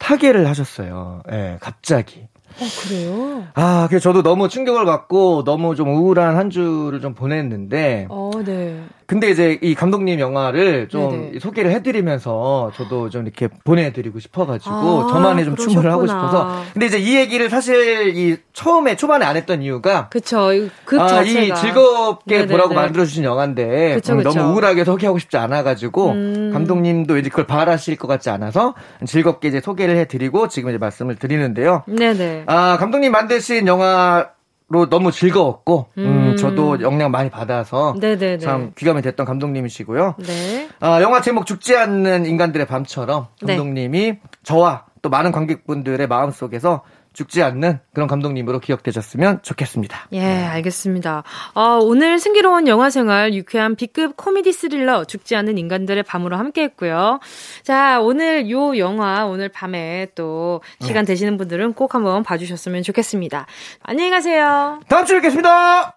타계를 0.00 0.48
하셨어요. 0.48 1.22
예, 1.30 1.36
네, 1.36 1.56
갑자기. 1.60 2.26
어, 2.58 2.64
그래요? 2.82 3.46
아, 3.54 3.86
그래서 3.88 4.02
저도 4.02 4.22
너무 4.22 4.48
충격을 4.48 4.84
받고 4.84 5.44
너무 5.44 5.76
좀 5.76 5.88
우울한 5.88 6.36
한 6.36 6.50
주를 6.50 7.00
좀 7.00 7.14
보냈는데. 7.14 8.06
어, 8.10 8.30
네. 8.44 8.82
근데 9.10 9.28
이제 9.28 9.58
이 9.60 9.74
감독님 9.74 10.20
영화를 10.20 10.86
좀 10.88 11.10
네네. 11.10 11.40
소개를 11.40 11.72
해드리면서 11.72 12.70
저도 12.76 13.10
좀 13.10 13.26
이렇게 13.26 13.48
보내드리고 13.64 14.20
싶어가지고 14.20 14.72
아, 14.72 15.08
저만의 15.10 15.44
좀 15.46 15.56
그러셨구나. 15.56 15.80
춤을 15.80 15.92
하고 15.92 16.06
싶어서. 16.06 16.62
근데 16.72 16.86
이제 16.86 16.96
이 16.96 17.16
얘기를 17.16 17.50
사실 17.50 18.16
이 18.16 18.36
처음에 18.52 18.94
초반에 18.94 19.26
안 19.26 19.34
했던 19.34 19.62
이유가. 19.62 20.08
그쵸. 20.10 20.50
그 20.84 21.00
아, 21.00 21.22
이 21.22 21.52
즐겁게 21.52 22.36
네네네. 22.36 22.52
보라고 22.52 22.74
만들어주신 22.74 23.24
영화인데. 23.24 23.96
그쵸, 23.96 24.16
그쵸. 24.16 24.30
너무 24.32 24.52
우울하게 24.52 24.84
소개하고 24.84 25.18
싶지 25.18 25.36
않아가지고. 25.38 26.10
음. 26.10 26.50
감독님도 26.52 27.18
이제 27.18 27.30
그걸 27.30 27.48
바라실 27.48 27.96
것 27.96 28.06
같지 28.06 28.30
않아서 28.30 28.74
즐겁게 29.04 29.48
이제 29.48 29.60
소개를 29.60 29.96
해드리고 29.96 30.46
지금 30.46 30.70
이제 30.70 30.78
말씀을 30.78 31.16
드리는데요. 31.16 31.82
네네. 31.88 32.44
아, 32.46 32.76
감독님 32.78 33.10
만드신 33.10 33.66
영화 33.66 34.28
로 34.72 34.88
너무 34.88 35.10
즐거웠고 35.10 35.86
음. 35.98 36.04
음, 36.04 36.36
저도 36.36 36.80
영향 36.80 37.10
많이 37.10 37.28
받아서 37.28 37.96
네네네. 37.98 38.38
참 38.38 38.72
귀감이 38.78 39.02
됐던 39.02 39.26
감독님이시고요. 39.26 40.14
네. 40.20 40.68
아, 40.78 41.02
영화 41.02 41.20
제목 41.20 41.44
죽지 41.44 41.76
않는 41.76 42.24
인간들의 42.24 42.66
밤처럼 42.68 43.26
네. 43.42 43.56
감독님이 43.56 44.00
네. 44.12 44.20
저와 44.44 44.84
또 45.02 45.10
많은 45.10 45.32
관객분들의 45.32 46.06
마음 46.06 46.30
속에서 46.30 46.82
죽지 47.12 47.42
않는 47.42 47.80
그런 47.92 48.08
감독님으로 48.08 48.60
기억되셨으면 48.60 49.42
좋겠습니다. 49.42 50.08
예, 50.12 50.22
알겠습니다. 50.22 51.22
어, 51.54 51.78
오늘 51.82 52.18
승기로운 52.18 52.68
영화 52.68 52.90
생활 52.90 53.34
유쾌한 53.34 53.74
B급 53.76 54.16
코미디 54.16 54.52
스릴러 54.52 55.04
죽지 55.04 55.36
않는 55.36 55.58
인간들의 55.58 56.02
밤으로 56.04 56.36
함께 56.36 56.62
했고요. 56.62 57.20
자, 57.62 58.00
오늘 58.00 58.50
요 58.50 58.76
영화 58.78 59.26
오늘 59.26 59.48
밤에 59.48 60.08
또 60.14 60.60
시간 60.80 61.04
네. 61.04 61.12
되시는 61.12 61.36
분들은 61.36 61.72
꼭 61.74 61.94
한번 61.94 62.22
봐주셨으면 62.22 62.82
좋겠습니다. 62.82 63.46
안녕히 63.82 64.10
가세요. 64.10 64.80
다음 64.88 65.04
주에 65.04 65.16
뵙겠습니다. 65.16 65.96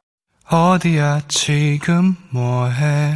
어디야 0.49 1.21
지금 1.27 2.15
뭐해? 2.31 3.15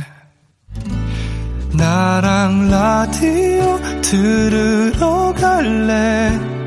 나랑 1.78 2.70
라디오 2.70 3.80
들으러 4.02 5.34
갈래? 5.34 6.67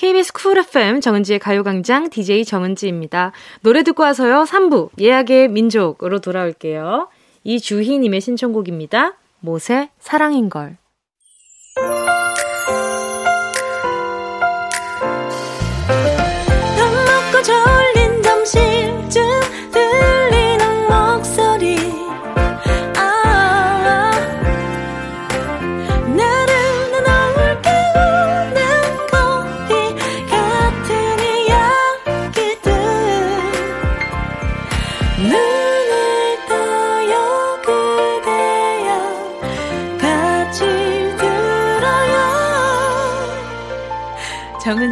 KBS 0.00 0.32
쿨 0.32 0.56
FM 0.56 1.02
정은지의 1.02 1.38
가요광장 1.38 2.08
DJ 2.08 2.46
정은지입니다. 2.46 3.32
노래 3.60 3.82
듣고 3.82 4.02
와서요. 4.02 4.44
3부 4.44 4.88
예약의 4.98 5.48
민족으로 5.48 6.20
돌아올게요. 6.20 7.08
이주희님의 7.44 8.22
신청곡입니다. 8.22 9.18
못의 9.40 9.90
사랑인걸. 9.98 10.78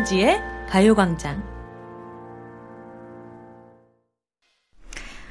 정은지의 0.08 0.40
가요광장. 0.68 1.42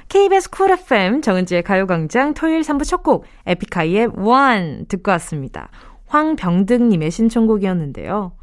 KBS 0.07 0.51
쿨 0.51 0.71
FM 0.71 1.21
정은지의 1.21 1.63
가요광장 1.63 2.35
토요일 2.35 2.61
3부 2.61 2.85
첫 2.85 3.01
곡 3.01 3.25
에픽하이의 3.47 4.07
One 4.17 4.85
듣고 4.87 5.11
왔습니다. 5.11 5.69
황병득님의 6.05 7.09
신청곡이었는데요. 7.09 8.33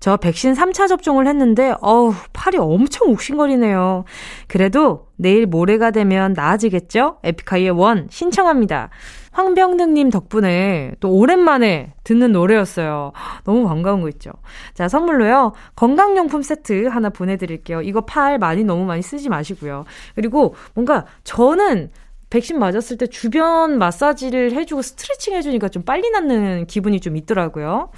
저 0.00 0.16
백신 0.16 0.54
3차 0.54 0.88
접종을 0.88 1.26
했는데, 1.26 1.74
어우, 1.82 2.14
팔이 2.32 2.56
엄청 2.56 3.10
욱신거리네요. 3.10 4.04
그래도 4.48 5.08
내일 5.16 5.46
모레가 5.46 5.90
되면 5.90 6.32
나아지겠죠? 6.32 7.18
에픽하이의 7.22 7.70
One 7.70 8.08
신청합니다. 8.10 8.88
황병득님 9.32 10.10
덕분에 10.10 10.92
또 11.00 11.12
오랜만에 11.12 11.92
듣는 12.02 12.32
노래였어요. 12.32 13.12
너무 13.44 13.68
반가운 13.68 14.00
거 14.00 14.08
있죠. 14.08 14.32
자, 14.74 14.88
선물로요. 14.88 15.52
건강용품 15.76 16.42
세트 16.42 16.86
하나 16.86 17.10
보내드릴게요. 17.10 17.82
이거 17.82 18.00
팔 18.00 18.38
많이 18.38 18.64
너무 18.64 18.86
많이 18.86 19.02
쓰지 19.02 19.28
마시고요. 19.28 19.84
그리고 20.14 20.54
뭔가 20.74 21.04
저는 21.24 21.90
백신 22.30 22.58
맞았을 22.58 22.96
때 22.96 23.06
주변 23.08 23.78
마사지를 23.78 24.52
해주고 24.52 24.82
스트레칭 24.82 25.34
해주니까 25.34 25.68
좀 25.68 25.82
빨리 25.82 26.10
낫는 26.10 26.66
기분이 26.66 27.00
좀 27.00 27.16
있더라고요. 27.16 27.90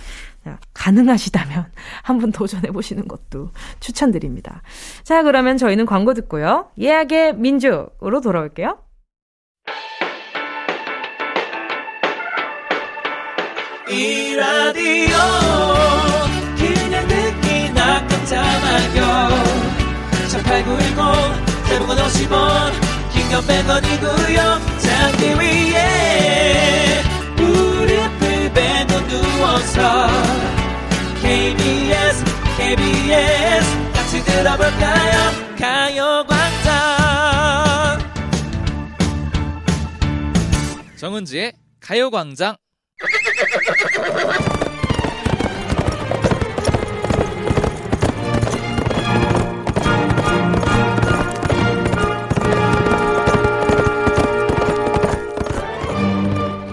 가능하시다면 0.74 1.66
한번 2.02 2.32
도전해보시는 2.32 3.08
것도 3.08 3.50
추천드립니다. 3.80 4.62
자, 5.02 5.22
그러면 5.22 5.56
저희는 5.56 5.86
광고 5.86 6.14
듣고요. 6.14 6.70
예약의 6.78 7.36
민족으로 7.36 8.20
돌아올게요. 8.20 8.78
이 13.88 14.34
라디오 14.36 15.16
그냥 16.56 17.08
듣기나 17.08 18.06
깜짝마요 18.06 19.28
18910 20.30 21.68
대목원 21.68 21.98
50 21.98 22.28
100원이고요 23.40 24.38
잔디 24.78 25.24
위에 25.34 27.02
무릎을 27.36 28.52
베고 28.52 29.08
누워 29.08 29.58
서 29.72 30.06
KBS 31.22 32.24
KBS 32.58 33.92
같이 33.94 34.22
들어볼까요? 34.22 35.30
가요광장. 35.58 36.72
정은지의 40.96 41.54
가요광장. 41.80 42.56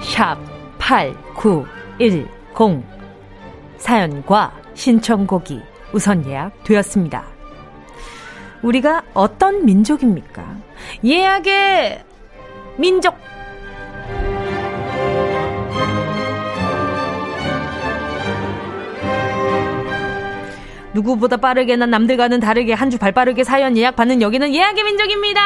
샵 0.01 0.37
8910 2.59 2.83
사연과 3.77 4.53
신청곡이 4.73 5.61
우선 5.93 6.25
예약되었습니다. 6.27 7.25
우리가 8.61 9.01
어떤 9.13 9.63
민족입니까? 9.65 10.57
예약의 11.05 12.03
민족! 12.77 13.15
누구보다 20.93 21.37
빠르게나 21.37 21.85
남들과는 21.85 22.39
다르게 22.39 22.73
한 22.73 22.89
주 22.89 22.97
발빠르게 22.97 23.43
사연 23.43 23.77
예약 23.77 23.95
받는 23.95 24.21
여기는 24.21 24.53
예약의 24.53 24.83
민족입니다! 24.83 25.39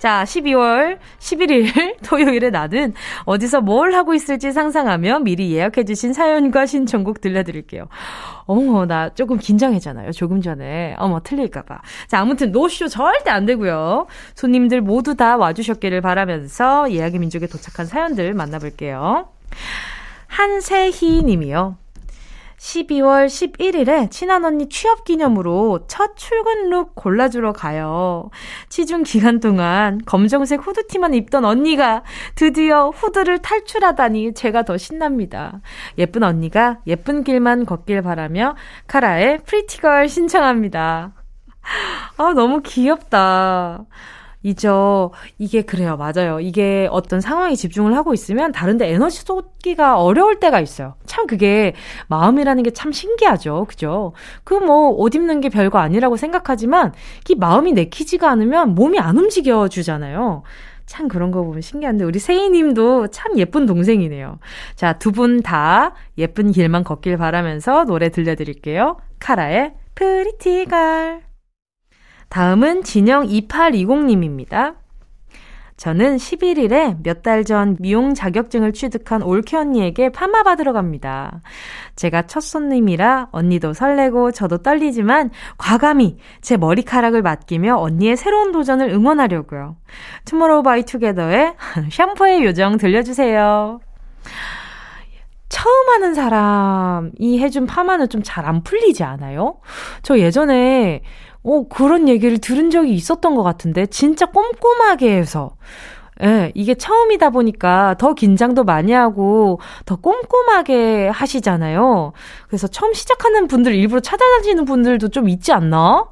자, 0.00 0.24
12월 0.24 0.96
11일 1.18 1.96
토요일에 2.02 2.48
나는 2.48 2.94
어디서 3.26 3.60
뭘 3.60 3.92
하고 3.92 4.14
있을지 4.14 4.50
상상하며 4.50 5.18
미리 5.20 5.52
예약해주신 5.52 6.14
사연과 6.14 6.64
신청곡 6.64 7.20
들려드릴게요. 7.20 7.86
어머, 8.46 8.86
나 8.86 9.10
조금 9.10 9.36
긴장했잖아요. 9.36 10.12
조금 10.12 10.40
전에. 10.40 10.96
어머, 10.98 11.20
틀릴까봐. 11.20 11.82
자, 12.08 12.18
아무튼 12.18 12.50
노쇼 12.50 12.88
절대 12.88 13.30
안 13.30 13.44
되고요. 13.44 14.06
손님들 14.34 14.80
모두 14.80 15.16
다 15.16 15.36
와주셨기를 15.36 16.00
바라면서 16.00 16.90
예약의 16.90 17.20
민족에 17.20 17.46
도착한 17.46 17.84
사연들 17.84 18.32
만나볼게요. 18.32 19.28
한세희 20.28 21.24
님이요. 21.24 21.76
12월 22.60 23.26
11일에 23.26 24.10
친한 24.10 24.44
언니 24.44 24.68
취업 24.68 25.04
기념으로 25.04 25.86
첫 25.88 26.14
출근 26.16 26.68
룩 26.68 26.94
골라주러 26.94 27.54
가요. 27.54 28.28
취중 28.68 29.02
기간 29.02 29.40
동안 29.40 29.98
검정색 30.04 30.66
후드티만 30.66 31.14
입던 31.14 31.46
언니가 31.46 32.02
드디어 32.34 32.90
후드를 32.90 33.38
탈출하다니 33.38 34.34
제가 34.34 34.64
더 34.64 34.76
신납니다. 34.76 35.62
예쁜 35.96 36.22
언니가 36.22 36.80
예쁜 36.86 37.24
길만 37.24 37.64
걷길 37.64 38.02
바라며 38.02 38.56
카라의 38.86 39.38
Pretty 39.46 39.84
Girl 39.84 40.10
신청합니다. 40.10 41.14
아, 42.18 42.32
너무 42.34 42.60
귀엽다. 42.62 43.86
이죠. 44.42 45.10
이게 45.38 45.62
그래요. 45.62 45.96
맞아요. 45.98 46.40
이게 46.40 46.88
어떤 46.90 47.20
상황에 47.20 47.54
집중을 47.54 47.94
하고 47.94 48.14
있으면 48.14 48.52
다른데 48.52 48.88
에너지 48.90 49.20
쏟기가 49.20 50.00
어려울 50.02 50.40
때가 50.40 50.60
있어요. 50.60 50.94
참 51.04 51.26
그게 51.26 51.74
마음이라는 52.08 52.62
게 52.62 52.70
참 52.70 52.90
신기하죠. 52.92 53.66
그죠? 53.68 54.12
그 54.44 54.54
뭐 54.54 54.96
옷 54.96 55.14
입는 55.14 55.40
게 55.42 55.48
별거 55.50 55.78
아니라고 55.78 56.16
생각하지만 56.16 56.92
이 57.28 57.34
마음이 57.34 57.72
내키지가 57.72 58.30
않으면 58.30 58.74
몸이 58.74 58.98
안 58.98 59.18
움직여 59.18 59.68
주잖아요. 59.68 60.42
참 60.86 61.06
그런 61.08 61.30
거 61.30 61.42
보면 61.44 61.60
신기한데 61.60 62.04
우리 62.04 62.18
세희님도 62.18 63.08
참 63.08 63.38
예쁜 63.38 63.66
동생이네요. 63.66 64.38
자, 64.74 64.94
두 64.94 65.12
분 65.12 65.42
다 65.42 65.94
예쁜 66.18 66.50
길만 66.50 66.82
걷길 66.84 67.16
바라면서 67.18 67.84
노래 67.84 68.08
들려드릴게요. 68.08 68.96
카라의 69.20 69.74
Pretty 69.94 70.68
Girl. 70.68 71.29
다음은 72.30 72.84
진영 72.84 73.26
2820님입니다. 73.26 74.76
저는 75.76 76.16
11일에 76.18 77.02
몇 77.02 77.22
달 77.22 77.42
전 77.44 77.76
미용 77.80 78.12
자격증을 78.12 78.74
취득한 78.74 79.22
올케 79.22 79.56
언니에게 79.56 80.10
파마 80.10 80.42
받으러 80.42 80.74
갑니다. 80.74 81.40
제가 81.96 82.26
첫 82.26 82.40
손님이라 82.40 83.28
언니도 83.32 83.72
설레고 83.72 84.32
저도 84.32 84.58
떨리지만 84.58 85.30
과감히 85.56 86.18
제 86.42 86.58
머리카락을 86.58 87.22
맡기며 87.22 87.76
언니의 87.78 88.16
새로운 88.18 88.52
도전을 88.52 88.90
응원하려고요. 88.90 89.76
투모로우 90.26 90.62
바이 90.62 90.82
투게더의 90.84 91.54
샴푸의 91.90 92.44
요정 92.44 92.76
들려주세요. 92.76 93.80
처음 95.48 95.88
하는 95.88 96.14
사람이 96.14 97.40
해준 97.40 97.66
파마는 97.66 98.08
좀 98.10 98.22
잘 98.22 98.44
안 98.46 98.62
풀리지 98.62 99.02
않아요? 99.02 99.56
저 100.02 100.18
예전에 100.18 101.02
어, 101.42 101.68
그런 101.68 102.08
얘기를 102.08 102.38
들은 102.38 102.70
적이 102.70 102.92
있었던 102.94 103.34
것 103.34 103.42
같은데, 103.42 103.86
진짜 103.86 104.26
꼼꼼하게 104.26 105.16
해서. 105.16 105.56
예, 106.22 106.52
이게 106.54 106.74
처음이다 106.74 107.30
보니까 107.30 107.94
더 107.98 108.12
긴장도 108.12 108.64
많이 108.64 108.92
하고 108.92 109.58
더 109.86 109.96
꼼꼼하게 109.96 111.08
하시잖아요. 111.08 112.12
그래서 112.46 112.66
처음 112.66 112.92
시작하는 112.92 113.46
분들 113.46 113.74
일부러 113.74 114.00
찾아다니는 114.00 114.66
분들도 114.66 115.08
좀 115.08 115.30
있지 115.30 115.52
않나? 115.52 116.04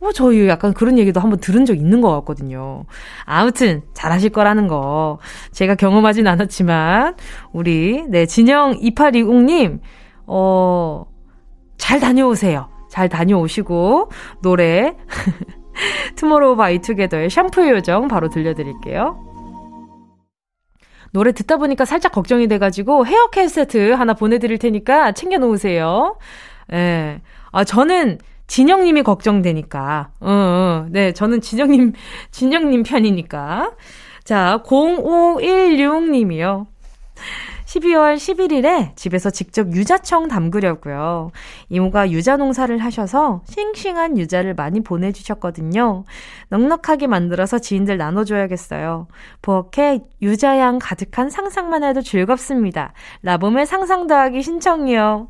어, 0.00 0.12
저희 0.12 0.48
약간 0.48 0.72
그런 0.72 0.98
얘기도 0.98 1.20
한번 1.20 1.40
들은 1.40 1.64
적 1.66 1.76
있는 1.76 2.00
것 2.00 2.10
같거든요. 2.20 2.84
아무튼, 3.24 3.82
잘하실 3.92 4.30
거라는 4.30 4.66
거. 4.66 5.18
제가 5.52 5.74
경험하진 5.74 6.26
않았지만, 6.26 7.16
우리, 7.52 8.04
네, 8.08 8.24
진영 8.24 8.72
2820님, 8.80 9.80
어, 10.26 11.04
잘 11.76 12.00
다녀오세요. 12.00 12.68
잘 12.90 13.08
다녀오시고 13.08 14.10
노래 14.42 14.94
투모로우 16.16 16.56
바이 16.56 16.80
투게더의 16.80 17.30
샴푸 17.30 17.70
요정 17.70 18.08
바로 18.08 18.28
들려드릴게요. 18.28 19.30
노래 21.12 21.32
듣다 21.32 21.56
보니까 21.56 21.84
살짝 21.84 22.12
걱정이 22.12 22.46
돼가지고 22.48 23.06
hair 23.06 23.30
cap 23.30 23.48
세트 23.48 23.92
하나 23.92 24.14
보내드릴 24.14 24.58
테니까 24.58 25.12
챙겨놓으세요. 25.12 26.18
예. 26.72 27.20
아, 27.50 27.64
저는 27.64 28.18
진영님이 28.46 29.02
걱정되니까. 29.02 30.12
어, 30.20 30.30
어, 30.30 30.86
네, 30.90 31.12
저는 31.12 31.40
진영님, 31.40 31.94
진영님 32.30 32.84
편이니까. 32.84 33.72
자, 34.24 34.62
0516님이요. 34.64 36.66
12월 37.70 38.16
11일에 38.16 38.96
집에서 38.96 39.30
직접 39.30 39.72
유자청 39.72 40.26
담그려고요. 40.26 41.30
이모가 41.68 42.10
유자 42.10 42.36
농사를 42.36 42.76
하셔서 42.78 43.42
싱싱한 43.46 44.18
유자를 44.18 44.54
많이 44.54 44.80
보내주셨거든요. 44.80 46.04
넉넉하게 46.48 47.06
만들어서 47.06 47.60
지인들 47.60 47.96
나눠줘야겠어요. 47.96 49.06
부엌에 49.42 50.00
유자향 50.20 50.80
가득한 50.80 51.30
상상만 51.30 51.84
해도 51.84 52.02
즐겁습니다. 52.02 52.92
라봄의 53.22 53.66
상상 53.66 54.08
더하기 54.08 54.42
신청이요. 54.42 55.28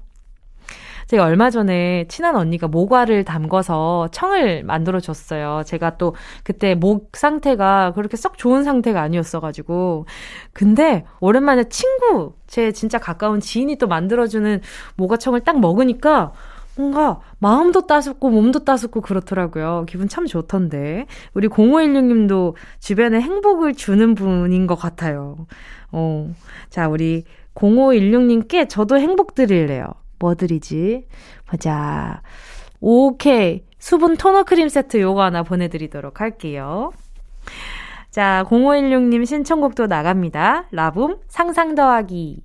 제가 1.11 1.25
얼마 1.25 1.51
전에 1.51 2.05
친한 2.07 2.37
언니가 2.37 2.69
모과를 2.69 3.25
담궈서 3.25 4.11
청을 4.13 4.63
만들어 4.63 5.01
줬어요. 5.01 5.63
제가 5.67 5.97
또 5.97 6.15
그때 6.45 6.77
목 6.77 7.17
상태가 7.17 7.95
그렇게 7.97 8.17
썩 8.17 8.39
좋은 8.39 8.63
상태가 8.63 9.03
아니었어가지고. 9.03 10.07
근데 10.53 11.05
오랜만에 11.19 11.65
친구, 11.65 12.35
제 12.47 12.71
진짜 12.71 12.99
가까운 12.99 13.41
지인이 13.41 13.75
또 13.79 13.89
만들어주는 13.89 14.61
모과청을 14.95 15.41
딱 15.41 15.59
먹으니까 15.59 16.33
뭔가 16.77 17.19
마음도 17.41 17.89
따숩고 17.89 18.31
몸도 18.31 18.61
따숩고 18.61 19.01
그렇더라고요. 19.01 19.87
기분 19.89 20.07
참 20.07 20.27
좋던데. 20.27 21.07
우리 21.35 21.49
0516님도 21.49 22.55
주변에 22.79 23.21
행복을 23.21 23.75
주는 23.75 24.15
분인 24.15 24.69
것 24.69 24.77
같아요. 24.77 25.49
어. 25.91 26.33
자, 26.69 26.87
우리 26.87 27.25
0516님께 27.57 28.69
저도 28.69 29.01
행복 29.01 29.35
드릴래요. 29.35 30.00
뭐 30.21 30.37
드리지? 30.37 31.09
보자. 31.47 32.23
오케이. 32.81 33.65
수분 33.79 34.17
토너 34.17 34.45
크림 34.45 34.69
세트 34.69 35.01
요거 35.01 35.23
하나 35.23 35.43
보내드리도록 35.43 36.21
할게요. 36.21 36.93
자, 38.11 38.45
0516님 38.49 39.25
신청곡도 39.27 39.87
나갑니다. 39.87 40.67
라붐 40.71 41.19
상상 41.27 41.75
더하기. 41.75 42.45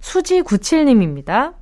수지97님입니다. 0.00 1.54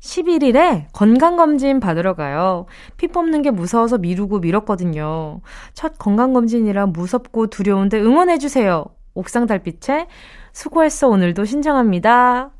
11일에 0.00 0.86
건강검진 0.92 1.80
받으러 1.80 2.14
가요. 2.14 2.66
피 2.96 3.08
뽑는 3.08 3.42
게 3.42 3.50
무서워서 3.50 3.98
미루고 3.98 4.40
미뤘거든요. 4.40 5.40
첫 5.72 5.98
건강검진이라 5.98 6.86
무섭고 6.86 7.48
두려운데 7.48 8.00
응원해주세요. 8.00 8.84
옥상 9.14 9.46
달빛에 9.46 10.06
수고했어 10.52 11.08
오늘도 11.08 11.46
신청합니다. 11.46 12.50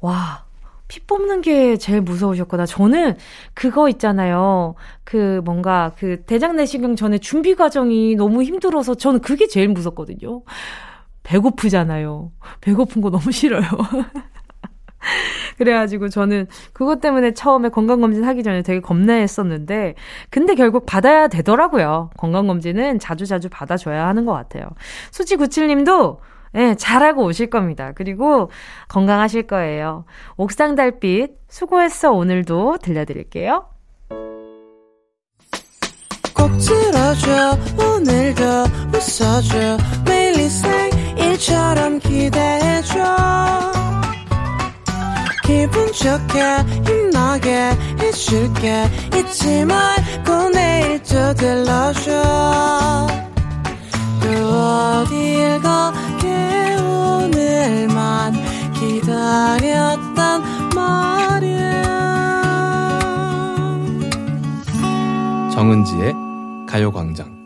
와, 0.00 0.44
피 0.92 1.00
뽑는 1.00 1.40
게 1.40 1.78
제일 1.78 2.02
무서우셨구나. 2.02 2.66
저는 2.66 3.16
그거 3.54 3.88
있잖아요. 3.88 4.74
그 5.04 5.40
뭔가 5.42 5.92
그 5.96 6.20
대장 6.26 6.54
내시경 6.54 6.96
전에 6.96 7.16
준비 7.16 7.54
과정이 7.54 8.14
너무 8.14 8.42
힘들어서 8.42 8.94
저는 8.94 9.20
그게 9.20 9.46
제일 9.46 9.68
무섭거든요. 9.70 10.42
배고프잖아요. 11.22 12.32
배고픈 12.60 13.00
거 13.00 13.08
너무 13.08 13.32
싫어요. 13.32 13.62
그래가지고 15.56 16.10
저는 16.10 16.46
그것 16.74 17.00
때문에 17.00 17.32
처음에 17.32 17.70
건강검진 17.70 18.24
하기 18.24 18.42
전에 18.42 18.60
되게 18.60 18.80
겁내했었는데, 18.80 19.94
근데 20.28 20.54
결국 20.54 20.84
받아야 20.84 21.26
되더라고요. 21.28 22.10
건강검진은 22.18 22.98
자주자주 22.98 23.48
받아줘야 23.48 24.06
하는 24.08 24.26
것 24.26 24.32
같아요. 24.34 24.68
수치97님도 25.10 26.18
네, 26.52 26.74
잘하고 26.74 27.24
오실 27.24 27.48
겁니다. 27.48 27.92
그리고 27.94 28.50
건강하실 28.88 29.46
거예요. 29.46 30.04
옥상 30.36 30.74
달빛 30.74 31.32
수고했어 31.48 32.12
오늘도 32.12 32.78
들려드릴게요. 32.82 33.66
꼭 36.34 36.50
들어줘 36.58 37.56
오늘도 37.78 38.44
웃어줘 38.92 39.78
매일 40.04 40.50
생일처럼 40.50 42.00
기대해줘 42.00 43.16
기분 45.44 45.86
좋게 45.92 46.40
힘나게 46.84 47.70
해줄게 48.00 48.84
잊지 49.16 49.64
말고 49.64 50.48
내일 50.52 51.02
또 51.02 51.34
들러줘 51.34 52.10
또 54.20 54.28
어딜 54.28 55.60
가 55.60 55.92
기다렸단 59.32 60.42
말이야 60.74 61.82
정은지의 65.50 66.14
가요광장 66.68 67.40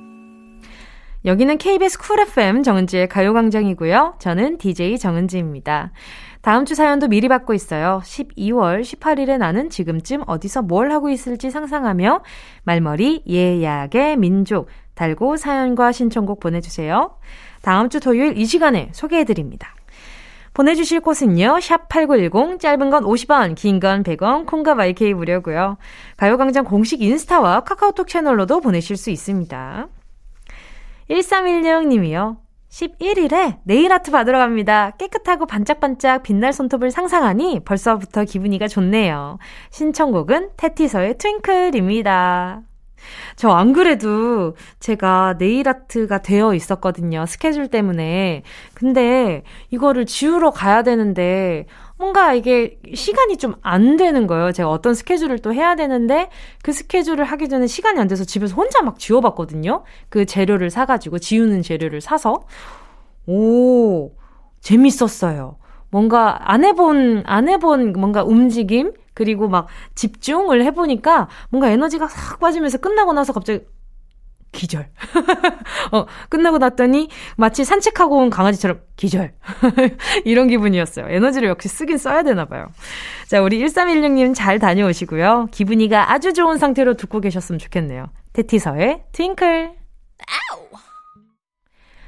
여기는 1.24 1.58
KBS 1.58 1.98
쿨 2.00 2.20
FM 2.20 2.64
정은지의 2.64 3.08
가요광장이고요. 3.08 4.16
저는 4.18 4.58
DJ 4.58 4.98
정은지입니다. 4.98 5.92
다음 6.40 6.64
주 6.64 6.74
사연도 6.74 7.06
미리 7.08 7.28
받고 7.28 7.54
있어요. 7.54 8.00
12월 8.04 8.82
18일에 8.82 9.38
나는 9.38 9.70
지금쯤 9.70 10.22
어디서 10.26 10.62
뭘 10.62 10.90
하고 10.90 11.08
있을지 11.08 11.50
상상하며 11.50 12.22
말머리 12.64 13.22
예약의 13.28 14.16
민족 14.16 14.68
달고 14.94 15.36
사연과 15.36 15.92
신청곡 15.92 16.40
보내주세요. 16.40 17.16
다음 17.62 17.90
주 17.90 18.00
토요일 18.00 18.36
이 18.38 18.44
시간에 18.44 18.90
소개해드립니다. 18.92 19.76
보내주실 20.56 21.00
곳은요, 21.00 21.60
샵 21.60 21.86
8910, 21.90 22.58
짧은 22.58 22.88
건 22.88 23.04
50원, 23.04 23.54
긴 23.56 23.78
건 23.78 24.02
100원, 24.02 24.46
콩과 24.46 24.74
마이케이 24.74 25.12
무료고요 25.12 25.76
가요광장 26.16 26.64
공식 26.64 27.02
인스타와 27.02 27.60
카카오톡 27.60 28.08
채널로도 28.08 28.62
보내실 28.62 28.96
수 28.96 29.10
있습니다. 29.10 29.88
1316님이요. 31.10 32.38
11일에 32.70 33.58
네일 33.64 33.92
아트 33.92 34.10
받으러 34.10 34.38
갑니다. 34.38 34.92
깨끗하고 34.92 35.44
반짝반짝 35.44 36.22
빛날 36.22 36.54
손톱을 36.54 36.90
상상하니 36.90 37.60
벌써부터 37.60 38.24
기분이가 38.24 38.66
좋네요. 38.66 39.36
신청곡은 39.70 40.52
테티서의 40.56 41.18
트윙클입니다. 41.18 42.62
저 43.36 43.50
안 43.50 43.72
그래도 43.72 44.54
제가 44.80 45.36
네일 45.38 45.68
아트가 45.68 46.22
되어 46.22 46.54
있었거든요. 46.54 47.24
스케줄 47.26 47.68
때문에. 47.68 48.42
근데 48.74 49.42
이거를 49.70 50.06
지우러 50.06 50.50
가야 50.50 50.82
되는데 50.82 51.66
뭔가 51.98 52.34
이게 52.34 52.78
시간이 52.94 53.36
좀 53.38 53.54
안 53.62 53.96
되는 53.96 54.26
거예요. 54.26 54.52
제가 54.52 54.68
어떤 54.70 54.94
스케줄을 54.94 55.38
또 55.38 55.52
해야 55.54 55.74
되는데 55.76 56.28
그 56.62 56.72
스케줄을 56.72 57.24
하기 57.24 57.48
전에 57.48 57.66
시간이 57.66 57.98
안 57.98 58.06
돼서 58.08 58.24
집에서 58.24 58.54
혼자 58.54 58.82
막 58.82 58.98
지워봤거든요. 58.98 59.82
그 60.08 60.26
재료를 60.26 60.70
사가지고 60.70 61.18
지우는 61.18 61.62
재료를 61.62 62.00
사서. 62.00 62.42
오, 63.26 64.12
재밌었어요. 64.60 65.56
뭔가 65.90 66.38
안 66.50 66.64
해본, 66.64 67.24
안 67.26 67.48
해본 67.48 67.92
뭔가 67.94 68.22
움직임? 68.24 68.92
그리고 69.16 69.48
막 69.48 69.66
집중을 69.94 70.62
해보니까 70.66 71.28
뭔가 71.48 71.70
에너지가 71.70 72.06
싹 72.06 72.38
빠지면서 72.38 72.78
끝나고 72.78 73.14
나서 73.14 73.32
갑자기 73.32 73.64
기절. 74.52 74.90
어, 75.92 76.06
끝나고 76.28 76.58
났더니 76.58 77.08
마치 77.36 77.64
산책하고 77.64 78.18
온 78.18 78.28
강아지처럼 78.28 78.80
기절. 78.96 79.32
이런 80.26 80.48
기분이었어요. 80.48 81.06
에너지를 81.08 81.48
역시 81.48 81.68
쓰긴 81.68 81.96
써야 81.96 82.22
되나 82.22 82.44
봐요. 82.44 82.68
자, 83.26 83.40
우리 83.40 83.58
1316님 83.64 84.34
잘 84.34 84.58
다녀오시고요. 84.58 85.48
기분이가 85.50 86.12
아주 86.12 86.34
좋은 86.34 86.58
상태로 86.58 86.94
듣고 86.94 87.20
계셨으면 87.20 87.58
좋겠네요. 87.58 88.10
테티서의 88.34 89.04
트윙클. 89.12 89.72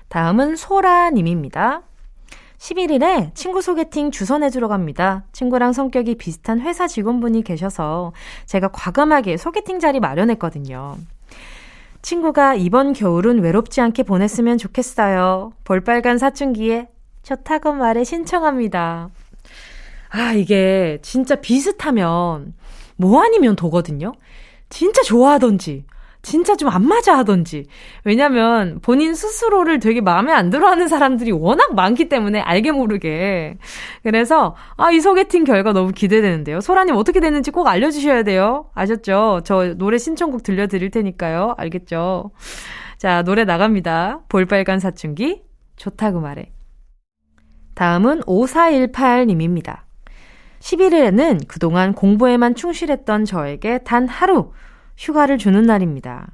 다음은 0.08 0.56
소라님입니다. 0.56 1.82
11일에 2.58 3.34
친구 3.34 3.62
소개팅 3.62 4.10
주선 4.10 4.42
해주러 4.42 4.68
갑니다. 4.68 5.24
친구랑 5.32 5.72
성격이 5.72 6.16
비슷한 6.16 6.60
회사 6.60 6.86
직원분이 6.86 7.42
계셔서 7.42 8.12
제가 8.46 8.68
과감하게 8.68 9.36
소개팅 9.36 9.78
자리 9.78 10.00
마련했거든요. 10.00 10.96
친구가 12.02 12.54
이번 12.54 12.92
겨울은 12.92 13.40
외롭지 13.40 13.80
않게 13.80 14.02
보냈으면 14.02 14.58
좋겠어요. 14.58 15.52
볼빨간 15.64 16.18
사춘기에 16.18 16.88
좋다고 17.22 17.72
말해 17.72 18.04
신청합니다. 18.04 19.10
아, 20.10 20.32
이게 20.32 20.98
진짜 21.02 21.36
비슷하면 21.36 22.54
뭐 22.96 23.22
아니면 23.22 23.56
도거든요? 23.56 24.12
진짜 24.68 25.02
좋아하던지, 25.02 25.84
진짜 26.22 26.56
좀 26.56 26.68
안 26.68 26.86
맞아 26.86 27.16
하던지. 27.16 27.66
왜냐면 28.04 28.80
본인 28.82 29.14
스스로를 29.14 29.78
되게 29.78 30.00
마음에 30.00 30.32
안 30.32 30.50
들어 30.50 30.68
하는 30.68 30.88
사람들이 30.88 31.32
워낙 31.32 31.74
많기 31.74 32.08
때문에 32.08 32.40
알게 32.40 32.72
모르게. 32.72 33.56
그래서, 34.02 34.54
아, 34.76 34.90
이 34.90 35.00
소개팅 35.00 35.44
결과 35.44 35.72
너무 35.72 35.92
기대되는데요. 35.92 36.60
소라님 36.60 36.96
어떻게 36.96 37.20
됐는지 37.20 37.50
꼭 37.50 37.66
알려주셔야 37.68 38.22
돼요. 38.24 38.66
아셨죠? 38.74 39.40
저 39.44 39.74
노래 39.74 39.98
신청곡 39.98 40.42
들려드릴 40.42 40.90
테니까요. 40.90 41.54
알겠죠? 41.56 42.32
자, 42.98 43.22
노래 43.22 43.44
나갑니다. 43.44 44.20
볼빨간 44.28 44.80
사춘기. 44.80 45.42
좋다고 45.76 46.20
말해. 46.20 46.50
다음은 47.74 48.22
5418님입니다. 48.22 49.82
11일에는 50.58 51.46
그동안 51.46 51.92
공부에만 51.94 52.56
충실했던 52.56 53.24
저에게 53.24 53.78
단 53.84 54.08
하루 54.08 54.50
휴가를 54.98 55.38
주는 55.38 55.62
날입니다. 55.62 56.26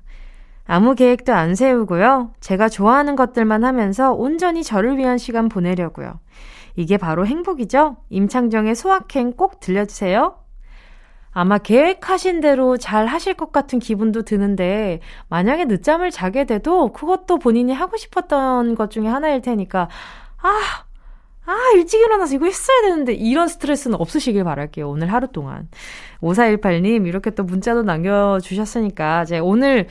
아무 0.67 0.95
계획도 0.95 1.33
안 1.33 1.55
세우고요. 1.55 2.33
제가 2.41 2.71
좋아하는 2.71 3.15
것들만 3.17 3.63
하면서 3.65 4.13
온전히 4.13 4.65
저를 4.65 4.97
위한 4.97 5.19
시간 5.19 5.49
보내려고요. 5.49 6.19
이게 6.75 6.97
바로 6.97 7.27
행복이죠? 7.27 7.99
임창정의 8.09 8.75
소확행 8.75 9.33
꼭 9.33 9.61
들려주세요. 9.61 10.39
아마 11.37 11.59
계획하신 11.59 12.41
대로 12.41 12.77
잘 12.79 13.07
하실 13.07 13.35
것 13.35 13.53
같은 13.53 13.79
기분도 13.79 14.23
드는데, 14.23 15.01
만약에 15.29 15.67
늦잠을 15.67 16.11
자게 16.11 16.45
돼도 16.45 16.93
그것도 16.93 17.39
본인이 17.39 17.73
하고 17.73 17.97
싶었던 17.97 18.77
것 18.77 18.91
중에 18.91 19.07
하나일 19.09 19.43
테니까, 19.43 19.89
아, 20.41 20.85
아, 21.47 21.57
일찍 21.75 22.01
일어나서 22.01 22.35
이거 22.35 22.47
했어야 22.47 22.83
되는데, 22.83 23.13
이런 23.13 23.49
스트레스는 23.49 24.01
없으시길 24.01 24.45
바랄게요. 24.45 24.89
오늘 24.89 25.13
하루 25.13 25.29
동안. 25.29 25.69
5418님, 26.21 27.07
이렇게 27.07 27.31
또 27.31 27.45
문자도 27.45 27.83
남겨주셨으니까, 27.83 29.25
제 29.27 29.39
오늘, 29.39 29.89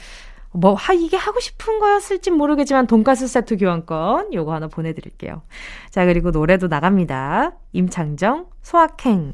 뭐, 0.51 0.73
하, 0.73 0.93
이게 0.93 1.15
하고 1.15 1.39
싶은 1.39 1.79
거였을지 1.79 2.31
모르겠지만, 2.31 2.87
돈가스 2.87 3.27
세트 3.27 3.57
교환권, 3.57 4.33
요거 4.33 4.53
하나 4.53 4.67
보내드릴게요. 4.67 5.43
자, 5.91 6.05
그리고 6.05 6.31
노래도 6.31 6.67
나갑니다. 6.67 7.53
임창정, 7.73 8.47
소확행. 8.61 9.33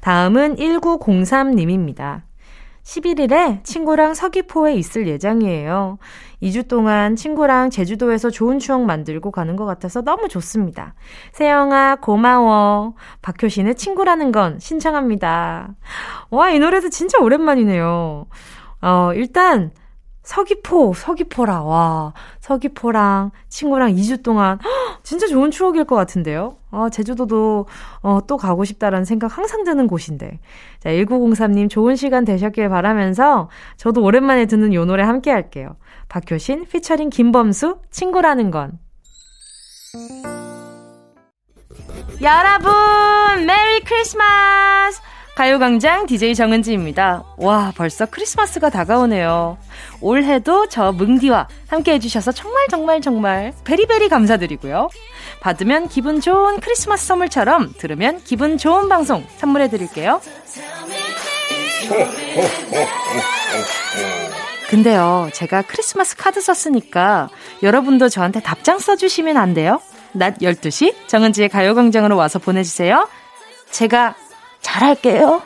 다음은 0.00 0.56
1903님입니다. 0.56 2.22
11일에 2.82 3.62
친구랑 3.62 4.14
서귀포에 4.14 4.74
있을 4.74 5.06
예정이에요. 5.06 5.98
2주 6.42 6.68
동안 6.68 7.16
친구랑 7.16 7.70
제주도에서 7.70 8.30
좋은 8.30 8.58
추억 8.58 8.82
만들고 8.82 9.30
가는 9.30 9.56
것 9.56 9.66
같아서 9.66 10.00
너무 10.00 10.28
좋습니다. 10.28 10.94
세영아, 11.32 11.96
고마워. 11.96 12.94
박효신의 13.22 13.74
친구라는 13.74 14.32
건 14.32 14.58
신청합니다. 14.58 15.74
와, 16.30 16.50
이 16.50 16.58
노래도 16.58 16.88
진짜 16.88 17.18
오랜만이네요. 17.18 18.26
어, 18.82 19.12
일단, 19.14 19.70
서귀포, 20.22 20.92
서귀포라, 20.94 21.62
와. 21.62 22.12
서귀포랑 22.40 23.30
친구랑 23.48 23.94
2주 23.94 24.22
동안, 24.22 24.58
헉, 24.62 25.00
진짜 25.02 25.26
좋은 25.26 25.50
추억일 25.50 25.84
것 25.84 25.96
같은데요? 25.96 26.56
어, 26.70 26.88
제주도도, 26.90 27.66
어, 28.02 28.20
또 28.26 28.36
가고 28.36 28.64
싶다라는 28.64 29.04
생각 29.04 29.36
항상 29.36 29.64
드는 29.64 29.86
곳인데. 29.86 30.38
자, 30.80 30.90
1903님 30.90 31.70
좋은 31.70 31.96
시간 31.96 32.24
되셨길 32.24 32.68
바라면서, 32.68 33.48
저도 33.76 34.02
오랜만에 34.02 34.46
듣는 34.46 34.74
요 34.74 34.84
노래 34.84 35.02
함께 35.02 35.30
할게요. 35.30 35.76
박효신, 36.08 36.66
피처링 36.66 37.10
김범수, 37.10 37.78
친구라는 37.90 38.50
건. 38.50 38.78
여러분, 42.20 43.46
Merry 43.46 43.80
Christmas! 43.80 45.00
가요광장 45.40 46.04
DJ 46.04 46.34
정은지입니다. 46.34 47.24
와, 47.38 47.72
벌써 47.74 48.04
크리스마스가 48.04 48.68
다가오네요. 48.68 49.56
올해도 50.02 50.68
저 50.68 50.92
뭉디와 50.92 51.48
함께 51.66 51.94
해주셔서 51.94 52.32
정말 52.32 52.66
정말 52.68 53.00
정말 53.00 53.54
very 53.64 53.87
very 53.87 54.10
감사드리고요. 54.10 54.90
받으면 55.40 55.88
기분 55.88 56.20
좋은 56.20 56.60
크리스마스 56.60 57.06
선물처럼 57.06 57.72
들으면 57.78 58.20
기분 58.22 58.58
좋은 58.58 58.90
방송 58.90 59.24
선물해드릴게요. 59.38 60.20
근데요, 64.68 65.30
제가 65.32 65.62
크리스마스 65.62 66.16
카드 66.18 66.42
썼으니까 66.42 67.30
여러분도 67.62 68.10
저한테 68.10 68.40
답장 68.40 68.78
써주시면 68.78 69.38
안 69.38 69.54
돼요? 69.54 69.80
낮 70.12 70.36
12시 70.40 71.08
정은지의 71.08 71.48
가요광장으로 71.48 72.14
와서 72.14 72.38
보내주세요. 72.38 73.08
제가 73.70 74.16
잘할게요. 74.60 75.42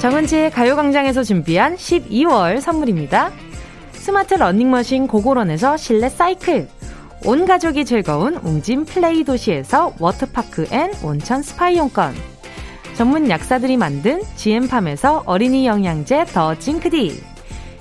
정은지의 0.00 0.50
가요광장에서 0.52 1.24
준비한 1.24 1.74
12월 1.74 2.60
선물입니다. 2.60 3.32
스마트 3.92 4.34
러닝머신 4.34 5.08
고고런에서 5.08 5.76
실내 5.76 6.08
사이클 6.08 6.68
온 7.24 7.44
가족이 7.44 7.84
즐거운 7.84 8.36
웅진 8.36 8.84
플레이 8.84 9.24
도시에서 9.24 9.94
워터파크 9.98 10.68
and 10.70 10.92
온천 11.02 11.42
스파 11.42 11.70
이용권 11.70 12.14
전문 12.94 13.28
약사들이 13.28 13.76
만든 13.76 14.22
GM팜에서 14.36 15.24
어린이 15.26 15.66
영양제 15.66 16.26
더 16.26 16.56
징크디 16.56 17.35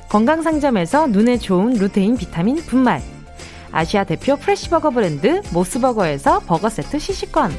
건강상점에서 0.09 1.07
눈에 1.07 1.37
좋은 1.37 1.73
루테인 1.73 2.17
비타민 2.17 2.55
분말. 2.57 3.01
아시아 3.71 4.03
대표 4.03 4.37
fresh버거 4.37 4.91
브랜드 4.91 5.41
모스버거에서 5.51 6.41
버거 6.41 6.69
세트 6.69 6.99
시식권. 6.99 7.51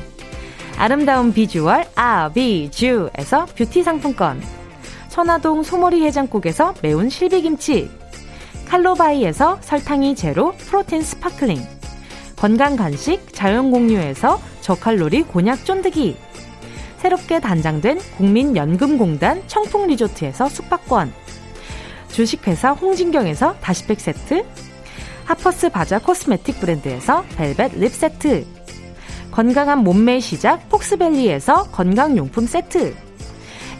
아름다운 0.78 1.32
비주얼 1.32 1.86
아비주에서 1.94 3.47
뷰티 3.57 3.82
상품권. 3.82 4.40
천화동 5.09 5.62
소머리 5.62 6.05
해장국에서 6.05 6.74
매운 6.82 7.09
실비김치. 7.09 7.90
칼로바이에서 8.66 9.59
설탕이 9.61 10.14
제로 10.14 10.53
protein 10.53 11.03
sparkling. 11.03 11.61
건강 12.36 12.76
간식 12.76 13.32
자연공유에서 13.32 14.40
저칼로리 14.61 15.22
곤약 15.22 15.64
쫀득이. 15.64 16.16
새롭게 16.99 17.40
단장된 17.40 18.01
국민연금공단 18.16 19.42
청풍리조트에서 19.47 20.49
숙박권 20.49 21.12
주식회사 22.17 22.71
홍진경에서 22.71 23.57
다시팩 23.61 24.01
세트 24.01 24.43
하퍼스 25.27 25.69
바자 25.69 25.99
코스메틱 25.99 26.61
브랜드에서 26.61 27.25
벨벳 27.37 27.79
lip 27.79 27.93
세트 27.93 28.47
건강한 29.31 29.81
몸매 29.81 30.21
시작 30.21 30.67
폭스밸리에서 30.71 31.64
건강용품 31.73 32.47
세트 32.47 32.95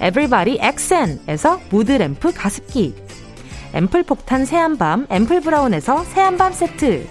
에블바리 0.03 0.59
엑센에서 0.61 1.63
mood 1.71 2.03
lamp 2.03 2.35
가습기 2.35 2.95
앰플 3.73 4.03
폭탄 4.03 4.45
새한밤 4.45 5.07
앰플 5.09 5.41
브라운에서 5.41 6.05
새한밤 6.05 6.53
세트 6.53 7.07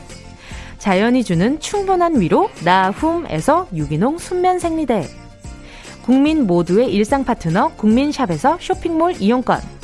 자연이 0.77 1.23
주는 1.23 1.59
충분한 1.59 2.21
위로 2.21 2.51
나훔에서 2.63 3.67
유기농 3.73 4.19
순면 4.19 4.59
생리대 4.59 5.07
국민 6.03 6.45
모두의 6.45 6.93
일상 6.93 7.25
파트너 7.25 7.69
국민샵에서 7.69 8.59
쇼핑몰 8.61 9.15
이용권 9.19 9.74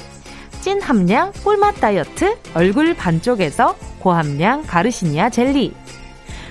찐 0.62 0.80
함량 0.80 1.32
꿀맛 1.44 1.82
다이어트 1.82 2.38
얼굴 2.54 2.94
반쪽에서 2.94 3.76
고함량 4.00 4.64
가르시니아 4.68 5.32
젤리. 5.32 5.74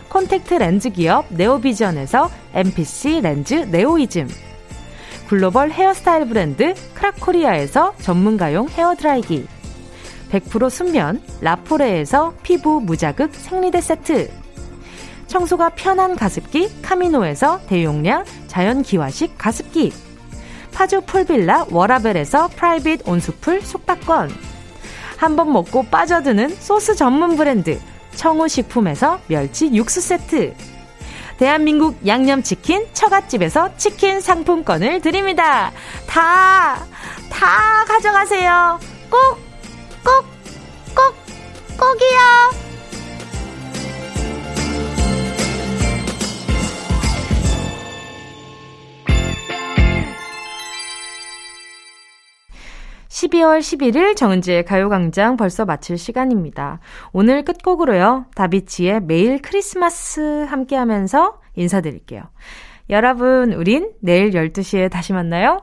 콘택트 0.09 0.55
렌즈 0.55 0.91
기업 0.91 1.27
네오비전에서 1.31 2.29
MPC 2.53 3.21
렌즈 3.21 3.55
네오이즘. 3.55 4.29
글로벌 5.29 5.71
헤어스타일 5.71 6.27
브랜드 6.27 6.75
크라코리아에서 6.95 7.95
전문가용 8.01 8.69
헤어드라이기. 8.69 9.47
100% 10.33 10.71
순면 10.71 11.23
라포레에서 11.41 12.35
피부 12.43 12.81
무자극 12.81 13.33
생리대 13.33 13.81
세트. 13.81 14.29
청소가 15.29 15.69
편한 15.77 16.17
가습기 16.17 16.83
카미노에서 16.83 17.61
대용량 17.69 18.25
자연기화식 18.49 19.39
가습기 19.39 19.93
파주 20.73 21.03
pool 21.03 21.31
villa 21.31 21.67
워라벨에서 21.71 22.49
private 22.49 23.07
온수풀 23.09 23.63
숙박권 23.63 24.31
한 25.17 25.37
번 25.37 25.53
먹고 25.53 25.83
빠져드는 25.85 26.49
소스 26.59 26.95
전문 26.95 27.37
브랜드 27.37 27.79
청우식품에서 28.15 29.21
멸치 29.27 29.71
육수 29.73 30.01
세트 30.01 30.55
대한민국 31.39 32.07
양념치킨 32.07 32.87
처갓집에서 32.93 33.77
치킨 33.79 34.21
상품권을 34.21 35.01
드립니다. 35.01 35.73
다, 36.07 36.85
다 37.31 37.85
가져가세요. 37.87 38.79
꼭, 39.11 39.39
꼭, 40.05 40.27
꼭, 40.95 41.15
꼭이요. 41.79 42.70
12월 53.21 53.59
11일 53.59 54.17
정은지의 54.17 54.65
가요광장 54.65 55.37
벌써 55.37 55.65
마칠 55.67 55.99
시간입니다. 55.99 56.81
오늘 57.13 57.45
끝곡으로요. 57.45 58.27
다비치의 58.35 59.03
매일 59.03 59.43
크리스마스 59.43 60.47
함께 60.49 60.77
하면서 60.77 61.41
인사드릴게요. 61.55 62.23
여러분, 62.89 63.53
우린 63.53 63.93
내일 64.01 64.31
12시에 64.31 64.91
다시 64.91 65.13
만나요. 65.13 65.61